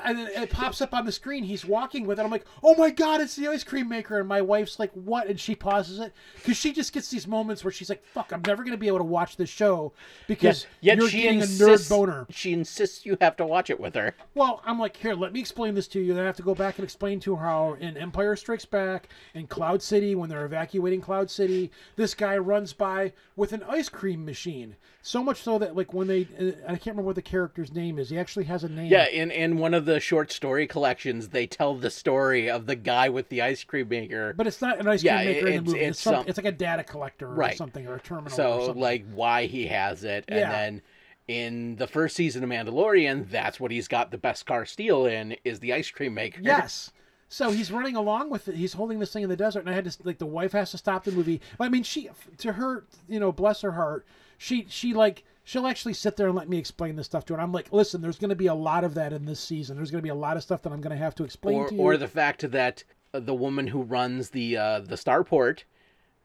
[0.04, 1.44] and it pops up on the screen.
[1.44, 2.24] He's walking with it.
[2.24, 4.20] I'm like, oh my god, it's the ice cream maker.
[4.20, 5.28] And my wife's like, what?
[5.28, 8.42] And she pauses it because she just gets these moments where she's like, fuck, I'm
[8.46, 9.94] never gonna be able to watch this show
[10.28, 12.28] because Yet you're she getting insists, a nerd boner.
[12.30, 14.16] She insists you have to watch it with her.
[14.36, 16.14] Well, I'm like, here, let me explain this to you.
[16.14, 19.10] Then I have to go back and explain to her how in Empire Strikes Back,
[19.34, 23.90] in Cloud City, when they're evacuating Cloud City, this guy runs by with an ice
[23.90, 24.76] cream machine.
[25.02, 27.98] So much so that, like, when they, uh, I can't remember what the character's name
[28.00, 28.10] is.
[28.10, 28.92] He actually has a name.
[28.92, 32.76] Yeah, in in one of the short story collections, they tell the story of the
[32.76, 34.34] guy with the ice cream maker.
[34.36, 35.80] But it's not an ice Yeah, cream maker in it's- the movie.
[35.86, 38.28] It's, it's some, some- it's like a data collector or something, or a terminal.
[38.28, 40.52] or so like why he has it, and Yeah.
[40.52, 40.82] then
[41.30, 45.36] in the first season of Mandalorian, that's what he's got the best car steal in
[45.46, 46.42] is the ice cream maker.
[46.44, 46.92] Yes.
[47.30, 48.56] So he's running along with it.
[48.56, 50.72] He's holding this thing in the desert, and I had to like the wife has
[50.72, 51.40] to stop the movie.
[51.60, 54.06] I mean, she to her, you know, bless her heart,
[54.40, 57.38] she she like she'll actually sit there and let me explain this stuff to her.
[57.38, 59.76] And I'm like, listen, there's going to be a lot of that in this season.
[59.76, 61.58] There's going to be a lot of stuff that I'm going to have to explain
[61.58, 61.82] or to you.
[61.82, 62.84] or the fact that
[63.14, 65.64] uh, the woman who runs the uh, the starport,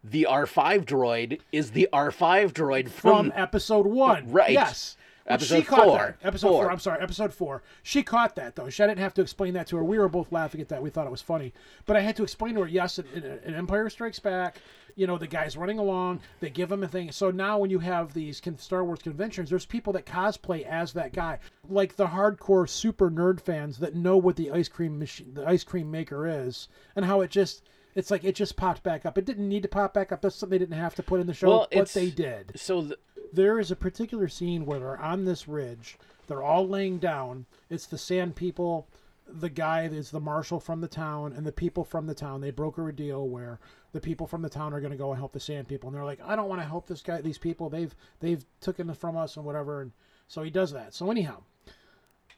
[0.02, 4.30] the R5 droid, is the R5 droid from from, episode one.
[4.30, 4.52] Right.
[4.52, 4.96] Yes.
[5.26, 6.16] Episode she caught four.
[6.20, 6.28] That.
[6.28, 6.62] Episode four.
[6.64, 6.72] Four.
[6.72, 7.00] I'm sorry.
[7.00, 7.62] Episode four.
[7.82, 8.68] She caught that though.
[8.68, 9.84] She I didn't have to explain that to her.
[9.84, 10.82] We were both laughing at that.
[10.82, 11.54] We thought it was funny,
[11.86, 12.66] but I had to explain to her.
[12.66, 14.58] Yes, in, in, in Empire Strikes Back,
[14.96, 16.20] you know, the guy's running along.
[16.40, 17.10] They give him a thing.
[17.10, 21.12] So now when you have these Star Wars conventions, there's people that cosplay as that
[21.12, 25.46] guy, like the hardcore super nerd fans that know what the ice cream machine, the
[25.46, 27.62] ice cream maker is, and how it just.
[27.96, 29.16] It's like it just popped back up.
[29.18, 30.20] It didn't need to pop back up.
[30.20, 32.82] That's something they didn't have to put in the show, Well, but they did So
[32.82, 32.98] th-
[33.34, 35.98] there is a particular scene where they're on this ridge.
[36.26, 37.46] They're all laying down.
[37.68, 38.88] It's the sand people,
[39.26, 42.40] the guy that's the marshal from the town, and the people from the town.
[42.40, 43.58] They broker a deal where
[43.92, 45.96] the people from the town are going to go and help the sand people, and
[45.96, 47.68] they're like, "I don't want to help this guy, these people.
[47.68, 49.92] They've they've taken it from us and whatever." And
[50.28, 50.94] so he does that.
[50.94, 51.42] So anyhow,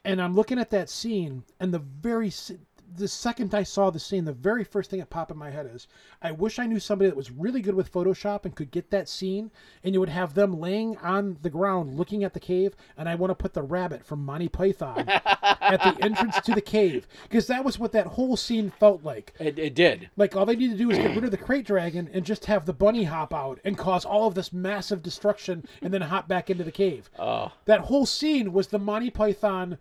[0.07, 2.29] And I'm looking at that scene, and the very
[2.95, 5.69] the second I saw the scene, the very first thing that popped in my head
[5.73, 5.87] is,
[6.21, 9.09] I wish I knew somebody that was really good with Photoshop and could get that
[9.09, 9.51] scene,
[9.83, 13.15] and you would have them laying on the ground looking at the cave, and I
[13.15, 17.47] want to put the rabbit from Monty Python at the entrance to the cave, because
[17.47, 19.33] that was what that whole scene felt like.
[19.39, 20.09] It, it did.
[20.15, 22.45] Like all they need to do is get rid of the krayt dragon and just
[22.45, 26.27] have the bunny hop out and cause all of this massive destruction, and then hop
[26.27, 27.09] back into the cave.
[27.19, 27.51] Oh.
[27.65, 29.77] That whole scene was the Monty Python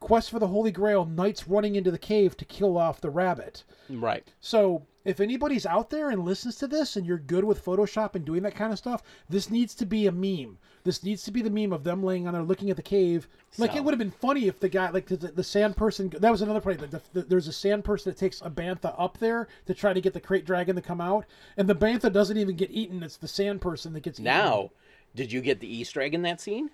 [0.00, 3.64] quest for the Holy Grail, knights running into the cave to kill off the rabbit.
[3.88, 4.32] Right.
[4.40, 8.24] So if anybody's out there and listens to this and you're good with Photoshop and
[8.24, 10.58] doing that kind of stuff, this needs to be a meme.
[10.84, 13.26] This needs to be the meme of them laying on there looking at the cave.
[13.58, 16.10] Like So- it would have been funny if the guy, like the, the sand person,
[16.18, 16.80] that was another point.
[16.90, 20.00] The, the, there's a sand person that takes a bantha up there to try to
[20.00, 21.24] get the krayt dragon to come out,
[21.56, 23.02] and the bantha doesn't even get eaten.
[23.02, 24.24] It's the sand person that gets eaten.
[24.24, 24.70] Now,
[25.14, 26.70] did you get the Easter egg in that scene?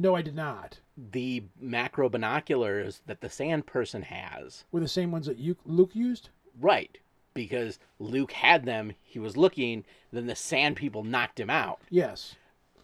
[0.00, 0.78] No, I did not.
[0.96, 4.64] The macro binoculars that the sand person has.
[4.70, 6.28] Were the same ones that you, Luke used?
[6.60, 6.96] Right.
[7.34, 11.80] Because Luke had them, he was looking, then the sand people knocked him out.
[11.90, 12.36] Yes.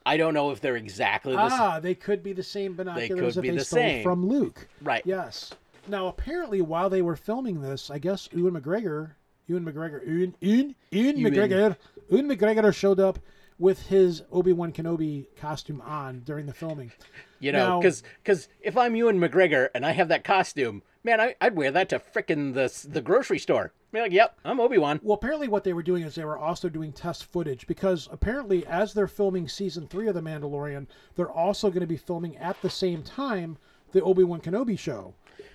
[0.07, 3.35] I don't know if they're exactly the Ah, they could be the same binoculars could
[3.35, 4.03] that be they the stole same.
[4.03, 4.67] from Luke.
[4.83, 5.03] Right.
[5.07, 5.53] Yes.
[5.89, 9.13] Now, apparently, while they were filming this, I guess Ewan McGregor,
[9.47, 11.33] Ewan McGregor, Ewan, Ewan, Ewan Ewan.
[11.33, 11.77] McGregor,
[12.11, 13.19] Ewan McGregor showed up
[13.59, 16.93] with his Obi Wan Kenobi costume on during the filming.
[17.41, 21.35] You know, because because if I'm Ewan McGregor and I have that costume, man, I,
[21.43, 23.75] I'd wear that to frickin' the the grocery store.
[23.93, 24.99] Be like, yep, I'm Obi Wan.
[25.03, 28.67] Well, apparently, what they were doing is they were also doing test footage because apparently,
[28.67, 30.87] as they're filming season three of The Mandalorian,
[31.17, 33.59] they're also going to be filming at the same time
[33.93, 35.13] the Obi Wan Kenobi show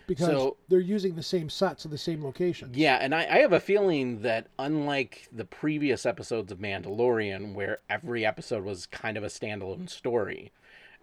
[0.07, 2.75] because So- they're using the same sets and the same locations.
[2.75, 7.79] Yeah, and I, I have a feeling that unlike the previous episodes of Mandalorian, where
[7.89, 10.51] every episode was kind of a standalone story,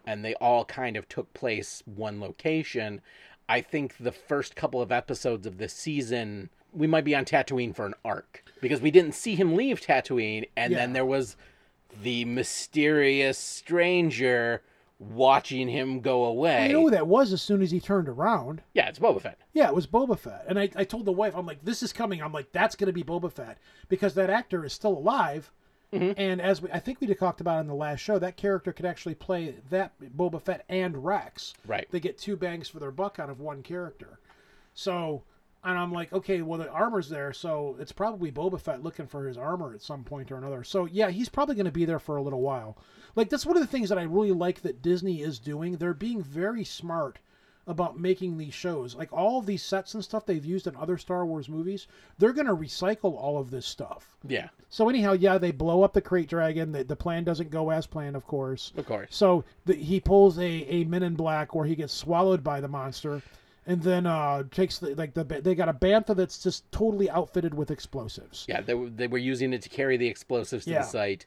[0.07, 3.01] and they all kind of took place one location,
[3.49, 7.75] I think the first couple of episodes of this season we might be on Tatooine
[7.75, 11.37] for an arc because we didn't see him leave Tatooine, and then there was
[12.03, 14.63] the mysterious stranger
[14.99, 16.65] watching him go away.
[16.65, 18.63] I know who that was as soon as he turned around.
[18.73, 19.39] Yeah, it's Boba Fett.
[19.53, 20.45] Yeah, it was Boba Fett.
[20.49, 22.23] And I, I told the wife, I'm like, this is coming.
[22.23, 25.53] I'm like, that's going to be Boba Fett because that actor is still alive.
[25.93, 26.19] Mm-hmm.
[26.19, 28.87] And as we, I think we talked about in the last show, that character could
[28.87, 31.55] actually play that Boba Fett and Rex.
[31.67, 31.87] Right.
[31.91, 34.19] They get two bangs for their buck out of one character.
[34.75, 35.23] So,
[35.67, 37.33] and I'm like, okay, well, the armor's there.
[37.33, 40.65] So it's probably Boba Fett looking for his armor at some point or another.
[40.65, 42.79] So, yeah, he's probably going to be there for a little while.
[43.17, 45.77] Like, that's one of the things that I really like that Disney is doing.
[45.77, 47.19] They're being very smart
[47.67, 48.95] about making these shows.
[48.95, 51.89] Like all of these sets and stuff they've used in other Star Wars movies,
[52.19, 54.17] they're going to recycle all of this stuff.
[54.27, 56.73] Yeah, So anyhow, yeah, they blow up the krayt dragon.
[56.73, 58.73] The, the plan doesn't go as planned, of course.
[58.77, 59.09] of course.
[59.11, 62.69] So the, he pulls a, a Men in Black where he gets swallowed by the
[62.69, 63.21] monster,
[63.67, 67.55] and then uh, takes the, like the they got a bantha that's just totally outfitted
[67.55, 68.45] with explosives.
[68.49, 70.79] Yeah, they were, they were using it to carry the explosives to Yeah.
[70.79, 71.27] the site.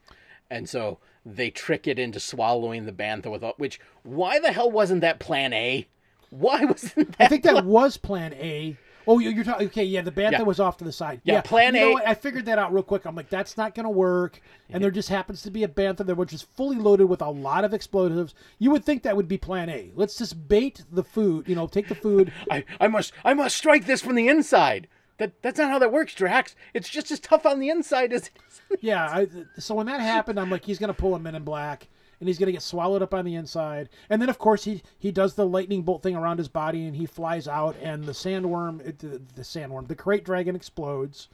[0.49, 5.01] And so they trick it into swallowing the bantha with which why the hell wasn't
[5.01, 5.87] that plan A?
[6.31, 8.77] Why wasn't that I think that was Plan A.
[9.07, 9.67] Oh, you- you're talking.
[9.67, 10.41] Okay, yeah, the bantha Yeah.
[10.43, 11.21] was off to the side.
[11.23, 12.07] Yeah, Plan you know what?
[12.07, 13.05] I figured that out real quick.
[13.05, 14.41] I'm like, that's not going to work.
[14.69, 17.29] And there just happens to be a bantha there, which is fully loaded with a
[17.29, 18.35] lot of explosives.
[18.59, 19.91] You would think that would be Plan A.
[19.95, 21.47] Let's just bait the food.
[21.47, 22.31] You know, take the food.
[22.51, 24.87] I, I must I must strike this from the inside.
[25.17, 26.55] That that's not how that works, Drax.
[26.73, 28.61] It's just as tough on the inside as it is.
[28.81, 29.05] yeah.
[29.05, 29.27] I,
[29.57, 31.87] so when that happened, I'm like, he's going to pull a Men in Black.
[32.19, 35.09] And he's gonna get swallowed up on the inside, and then of course he he
[35.11, 38.83] does the lightning bolt thing around his body, and he flies out, and the sandworm,
[38.97, 41.29] the, the sandworm, the krayt dragon explodes,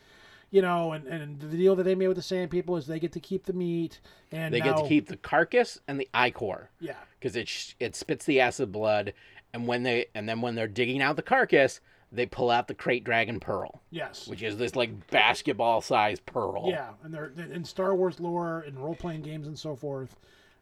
[0.51, 2.99] you know, and, and the deal that they made with the sand people is they
[2.99, 3.99] get to keep the meat,
[4.31, 6.69] and They get to keep the carcass and the eye core.
[6.79, 6.93] Yeah.
[7.19, 9.13] Because it sh- it spits the acid blood,
[9.53, 11.79] and when they and then when they're digging out the carcass,
[12.11, 14.27] they pull out the krayt dragon pearl, Yes.
[14.27, 16.67] which is this like basketball sized pearl.
[16.69, 20.15] Yeah, and they're in Star Wars lore and role playing games and so forth.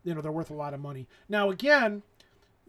[0.04, 1.08] You know, they're worth a lot of money.
[1.30, 2.04] Now, again,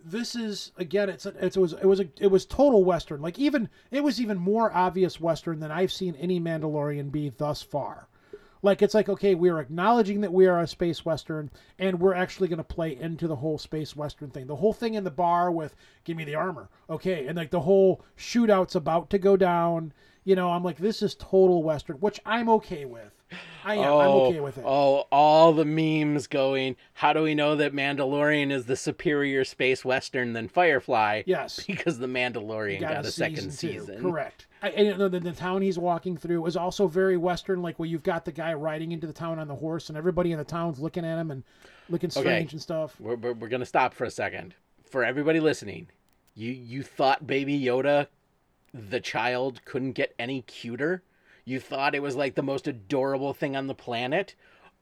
[0.05, 3.22] this is again, it's a, it was it was a it was total western.
[3.22, 7.62] Like even it was even more obvious western than I've seen any Mandalorian be thus
[7.62, 8.09] far.
[8.62, 12.14] Like it's like okay, we are acknowledging that we are a space western, and we're
[12.14, 14.47] actually going to play into the whole space western thing.
[14.47, 15.74] The whole thing in the bar with
[16.05, 19.93] "Give me the armor," okay, and like the whole shootout's about to go down.
[20.24, 23.12] You know, I'm like, this is total western, which I'm okay with.
[23.64, 23.80] I am.
[23.80, 24.64] I'm oh, okay with it.
[24.66, 26.76] Oh, all the memes going.
[26.93, 31.22] How do we know that Mandalorian is the superior space western than Firefly?
[31.26, 31.61] Yes.
[31.66, 33.51] because the Mandalorian got, a, second two.
[33.51, 34.03] season.
[34.03, 34.47] Correct.
[34.62, 38.03] I, and the, the town he's walking through is also very western, like where you've
[38.03, 40.80] got the guy riding into the town on the horse, and everybody in the town's
[40.80, 41.43] looking at him and
[41.89, 42.99] looking strange and stuff.
[43.01, 44.55] We're, we're, we're gonna stop for a second.
[44.89, 45.89] For everybody listening,
[46.35, 48.07] You you thought Baby Yoda,
[48.72, 51.03] the child, couldn't get any cuter?
[51.45, 54.34] You thought it was like the most adorable thing on the planet?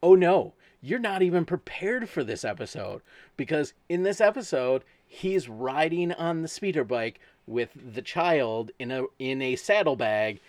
[0.03, 3.03] Oh no, you're not even prepared for this episode
[3.37, 9.05] because in this episode, he's riding on the speeder bike with the child in a
[9.19, 10.41] in a saddlebag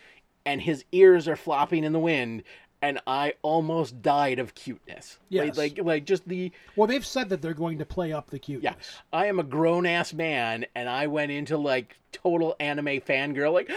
[0.46, 2.44] and his ears are flopping in the wind
[2.82, 5.18] and I almost died of cuteness.
[5.30, 5.58] Yes.
[5.58, 8.40] Like, like like just the Well, they've said that they're going to play up the
[8.40, 8.76] cuteness.
[8.76, 9.18] yeah.
[9.20, 13.70] I am a grown ass man and I went into like total anime fangirl like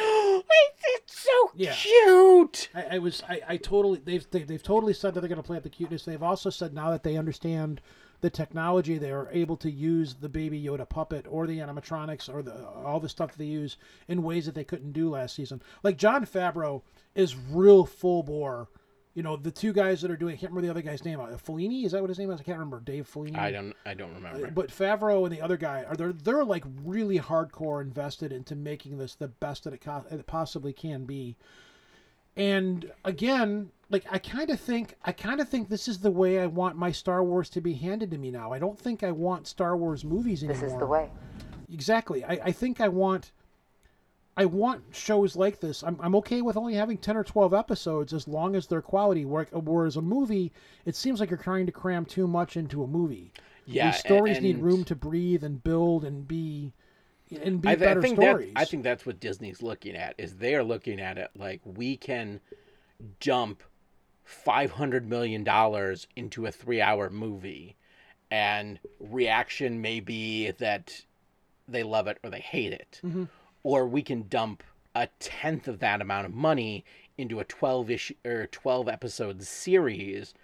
[1.27, 1.75] so Yeah.
[1.75, 2.69] cute.
[2.75, 5.47] I, I was I, I totally they've they, they've totally said that they're going to
[5.47, 6.05] play up the cuteness.
[6.05, 7.81] They've also said now that they understand
[8.23, 12.43] the technology, they are able to use the Baby Yoda puppet or the animatronics or
[12.43, 13.77] the all the stuff they use
[14.09, 15.61] in ways that they couldn't do last season.
[15.83, 16.83] Like Jon Favreau
[17.15, 18.69] is real full bore.
[19.17, 20.35] You know the two guys that are doing.
[20.35, 21.19] I can't remember the other guy's name.
[21.19, 22.39] Uh, Filoni is that what his name is?
[22.39, 22.81] I can't remember.
[22.81, 23.39] Dave Filoni.
[23.39, 24.51] I don't I don't remember.
[24.51, 28.99] But Favreau and the other guy are they're they're like really hardcore invested into making
[28.99, 31.39] this the best that it, co- it possibly can be.
[32.37, 36.39] And again, like I kind of think I kind of think this is the way
[36.39, 38.53] I want my Star Wars to be handed to me now.
[38.53, 40.61] I don't think I want Star Wars movies anymore.
[40.61, 41.11] This is the way.
[41.73, 42.23] Exactly.
[42.23, 43.33] I, I think I want
[44.37, 45.83] I want shows like this.
[45.83, 49.25] I'm, I'm okay with only having 10 or 12 episodes as long as they're quality.
[49.25, 50.53] Where- Whereas a movie,
[50.85, 53.33] it seems like you're trying to cram too much into a movie.
[53.65, 56.73] Yeah, These stories need room to breathe and build and be
[57.43, 58.53] and be I, th- I better think stories.
[58.55, 61.61] that I think that's what Disney's looking at is they are looking at it like
[61.65, 62.39] we can
[63.19, 63.65] jump
[64.23, 67.75] five hundred million dollars into a three-hour movie,
[68.31, 71.01] and reaction may be that
[71.67, 73.29] they love it or they hate it, Mhm.
[73.67, 74.63] Or we can dump
[74.95, 76.85] a tenth of that amount of money
[77.19, 80.35] into a twelve issue or twelve episode series,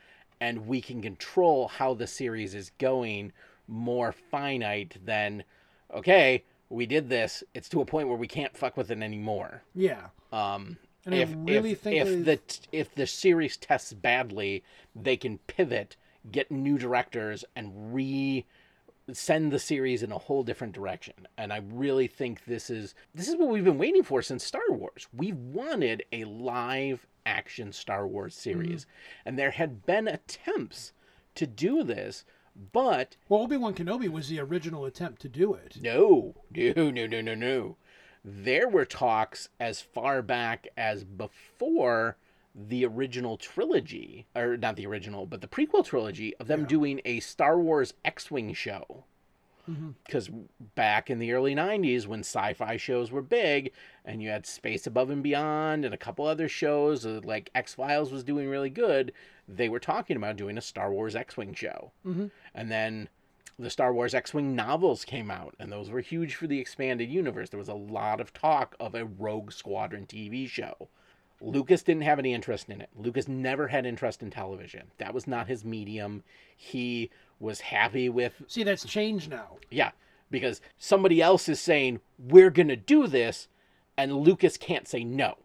[0.41, 3.33] and we can control how the series is going
[3.69, 5.45] more finite than
[5.95, 9.63] okay we did this it's to a point where we can't fuck with it anymore
[9.73, 10.09] Yeah.
[10.33, 12.41] um And I if, really if, think if the
[12.73, 14.65] if the series tests badly
[14.97, 15.97] they can pivot
[16.31, 18.45] get new directors and re
[19.13, 23.29] send the series in a whole different direction and i really think this is this
[23.29, 28.07] is what we've been waiting for since star wars we wanted a live action star
[28.07, 29.29] wars series mm-hmm.
[29.29, 30.93] and there had been attempts
[31.35, 32.25] to do this
[32.73, 35.79] but well, Obi Wan Kenobi was the original attempt to do it.
[35.81, 37.77] no, no, no, no, no, no.
[38.25, 42.17] There were talks as far back as before
[42.55, 47.21] the original trilogy, or not the original, but the prequel trilogy of them doing a
[47.21, 49.05] Star Wars X Wing show.
[50.05, 50.29] Because
[50.75, 53.73] back in the early 90s, when sci fi shows were big,
[54.05, 57.75] and you had Space Above and Beyond and a couple other shows, uh, like X
[57.75, 59.13] Files was doing really good,
[59.49, 61.93] they were talking about doing a Star Wars X Wing show.
[62.05, 62.33] Mhm.
[62.55, 63.09] And then
[63.57, 67.09] the Star Wars X Wing novels came out, and those were huge for the expanded
[67.09, 67.51] universe.
[67.51, 70.89] There was a lot of talk of a Rogue Squadron TV show.
[71.43, 72.89] Lucas didn't have any interest in it.
[72.97, 74.83] Lucas never had interest in television.
[74.99, 76.23] That was not his medium.
[76.57, 79.57] He was happy with See, that's changed now.
[79.71, 79.91] yeah,
[80.31, 83.49] because somebody else is saying we're going to do this
[83.97, 85.37] and Lucas can't say no.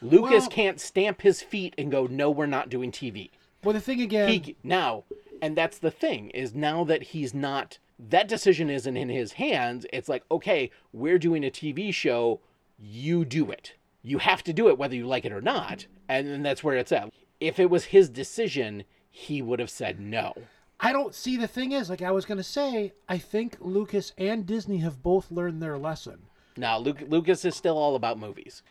[0.00, 3.30] Lucas Well- can't stamp his feet and go no, we're not doing TV.
[3.62, 5.04] Well, the thing again, He now,
[5.40, 9.86] and that's the thing is now that he's not that decision isn't in his hands.
[9.92, 12.40] It's like okay, we're doing a TV show.
[12.78, 13.74] You do it.
[14.04, 16.76] You have to do it whether you like it or not, and then that's where
[16.76, 17.10] it's at.
[17.40, 20.34] If it was his decision, he would have said no.
[20.78, 22.92] I don't see the thing is like I was going to say.
[23.08, 26.18] I think Lucas and Disney have both learned their lesson.
[26.56, 28.62] Now, Luke, Lucas is still all about movies.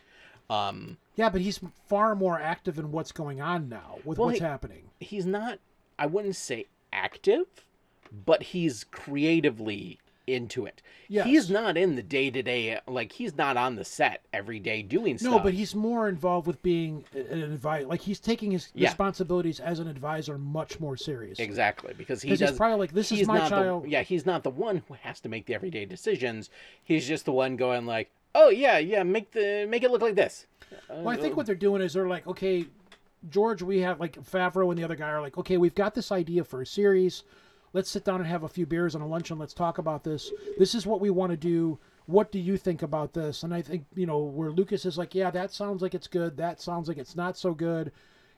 [0.50, 4.40] Um, Yeah, but he's far more active in what's going on now with Well, what's
[4.40, 4.90] he- happening.
[5.00, 5.60] he's not
[6.00, 7.46] i wouldn't say active
[8.26, 11.26] but he's creatively into it Yes.
[11.26, 15.32] he's not in the day-to-day like he's not on the set every day doing stuff
[15.32, 17.88] No, but he's more involved with being an advisor.
[17.88, 18.88] Like he's taking his Yeah.
[18.90, 21.40] responsibilities as an advisor much more serious.
[21.40, 24.44] exactly because he does probably like, "This is my not the- child." yeah he's not
[24.44, 26.50] the one who has to make the everyday decisions
[26.84, 30.16] he's just the one going like oh yeah yeah make the make it look like
[30.16, 30.48] this
[30.90, 32.66] Well, I think what they're doing is they're like, okay,
[33.30, 36.12] George, we have like Favreau and the other guy are like, okay, we've got this
[36.12, 37.24] idea for a series.
[37.74, 40.04] Let's sit down and have a few beers and a lunch and let's talk about
[40.04, 40.32] this.
[40.58, 41.80] This is what we want to do.
[42.06, 43.44] What do you think about this?
[43.44, 46.38] And I think, you know, where Lucas is like, yeah, that sounds like it's good.
[46.38, 47.92] That sounds like it's not so good.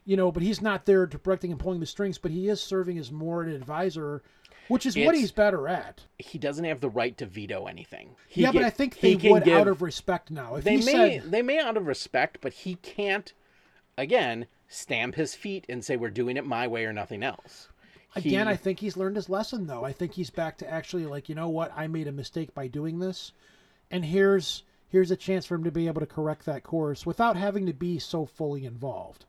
[0.04, 2.96] You know, but he's not there directing and pulling the strings, but he is serving
[2.96, 4.22] as more an advisor,
[4.68, 6.00] which is what he's better at.
[6.18, 9.44] he doesn't have the right to veto anything He yeah, but I think they would
[9.44, 10.54] give- out of respect now.
[10.54, 13.32] If they he may said, they may out of respect, but he can't
[13.98, 17.68] again stamp his feet and say we're doing it my way or nothing else.
[18.16, 19.84] Again, He- I think he's learned his lesson, though.
[19.84, 21.72] I think he's back to actually like, you know what?
[21.76, 23.32] I made a mistake by doing this,
[23.90, 27.36] and here's here's a chance for him to be able to correct that course without
[27.36, 29.26] having to be so fully involved.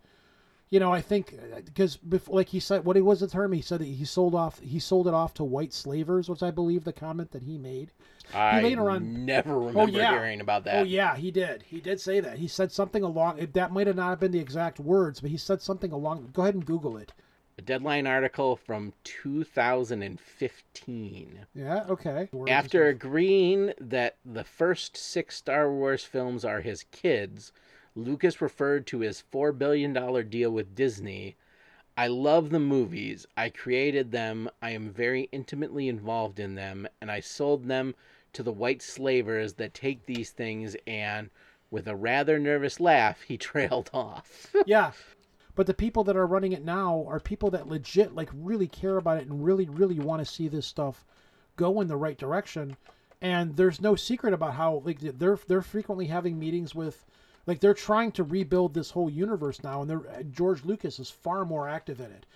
[0.70, 3.54] You know, I think uh, because before, like he said, what he was the term?
[3.54, 6.52] He said that he sold off he sold it off to white slavers, which I
[6.52, 7.92] believe the comment that he made.
[8.34, 10.12] I he later on, never oh, remember oh, yeah.
[10.12, 10.80] hearing about that.
[10.80, 11.64] Oh yeah, he did.
[11.64, 12.38] He did say that.
[12.38, 13.48] He said something along.
[13.54, 16.32] That might have not been the exact words, but he said something along.
[16.34, 17.14] Go ahead and Google it.
[17.58, 21.46] A deadline article from 2015.
[21.56, 21.86] Yeah.
[21.90, 22.30] Okay.
[22.48, 27.52] After agreeing that the first six Star Wars films are his kids,
[27.96, 29.92] Lucas referred to his $4 billion
[30.30, 31.36] deal with Disney.
[31.98, 33.26] I love the movies.
[33.36, 34.52] I created them.
[34.62, 37.96] I am very intimately involved in them, and I sold them
[38.34, 41.32] to the white slavers that take these things and
[41.72, 44.92] with a rather nervous laugh he trailed off yeah
[45.58, 48.98] but the people that are running it now are people that legit like really care
[48.98, 51.04] about it and really really want to see this stuff
[51.56, 52.78] go in the right direction.
[53.24, 57.04] And there's no secret about how like they're they're frequently having meetings with
[57.48, 61.10] like they're trying to rebuild this whole universe now and they're uh, George Lucas is
[61.10, 62.28] far more active in it.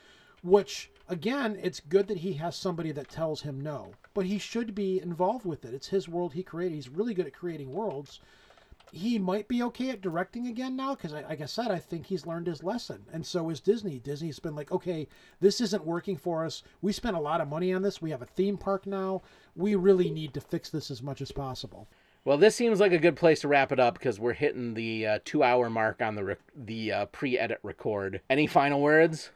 [0.42, 4.74] Which again it's good that he has somebody that tells him no but he should
[4.74, 5.76] be involved with it.
[5.76, 6.74] It's his world he created.
[6.74, 8.20] He's really good at creating worlds
[8.92, 12.26] he might be okay at directing again now because like i said i think he's
[12.26, 15.08] learned his lesson and so is disney disney's been like okay
[15.40, 18.22] this isn't working for us we spent a lot of money on this we have
[18.22, 19.22] a theme park now
[19.56, 21.88] we really need to fix this as much as possible
[22.26, 25.08] well this seems like a good place to wrap it up because we're hitting the
[25.08, 29.32] uh, two hour mark on the re- the uh, pre-edit record any final words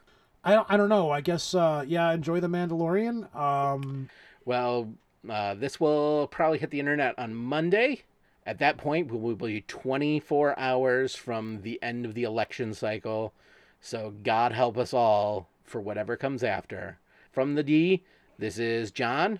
[0.47, 1.09] I don't, I don't know.
[1.09, 2.11] I guess uh, yeah.
[2.11, 3.35] Enjoy the Mandalorian.
[3.35, 4.09] Um,
[4.45, 4.93] well,
[5.27, 8.03] uh, this will probably hit the internet on Monday.
[8.45, 13.33] At that point, we will be 24 hours from the end of the election cycle.
[13.81, 16.99] So God help us all for whatever comes after.
[17.31, 18.03] From the D,
[18.37, 19.39] this is John.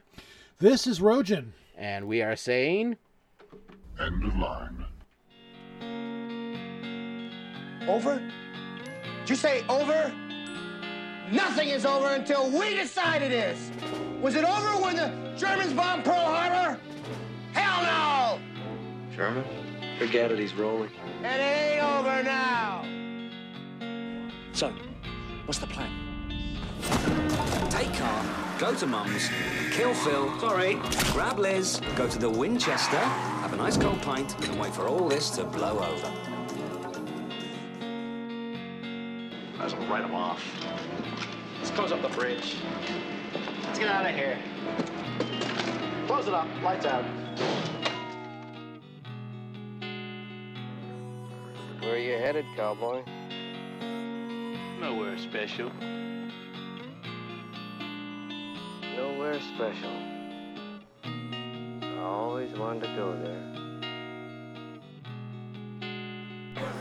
[0.60, 1.52] This is Rojan.
[1.78, 2.98] And we are saying.
[4.00, 4.86] End of line.
[7.88, 8.20] Over?
[9.22, 10.12] Did you say over?
[11.32, 13.72] Nothing is over until we decide it is.
[14.22, 16.80] Was it over when the Germans bombed Pearl Harbor?
[17.54, 18.15] Hell no!
[19.16, 19.46] German?
[19.98, 20.92] Forget it, he's rolling.
[21.24, 22.84] It ain't over now.
[24.52, 24.74] So,
[25.46, 25.90] what's the plan?
[27.70, 28.26] Take car,
[28.60, 29.30] go to Mum's,
[29.72, 30.76] kill Phil, sorry,
[31.14, 35.08] grab Liz, go to the Winchester, have a nice cold pint, and wait for all
[35.08, 36.12] this to blow over.
[39.58, 40.44] Might as well write him off.
[41.60, 42.58] Let's close up the bridge.
[43.64, 44.38] Let's get out of here.
[46.06, 46.48] Close it up.
[46.62, 47.06] Lights out.
[51.86, 53.04] Where are you headed, cowboy?
[54.82, 55.72] Nowhere special.
[58.96, 59.96] Nowhere special.
[61.04, 63.46] I always wanted to go there.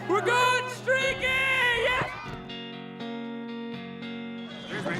[0.08, 1.22] We're going streaking!
[1.84, 2.08] Yeah.
[4.62, 4.96] Excuse me.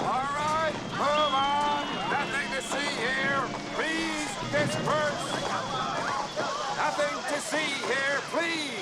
[0.00, 1.86] All right, move on.
[2.10, 3.42] Nothing to see here.
[3.76, 5.22] Please disperse.
[6.76, 8.20] Nothing to see here.
[8.32, 8.81] Please.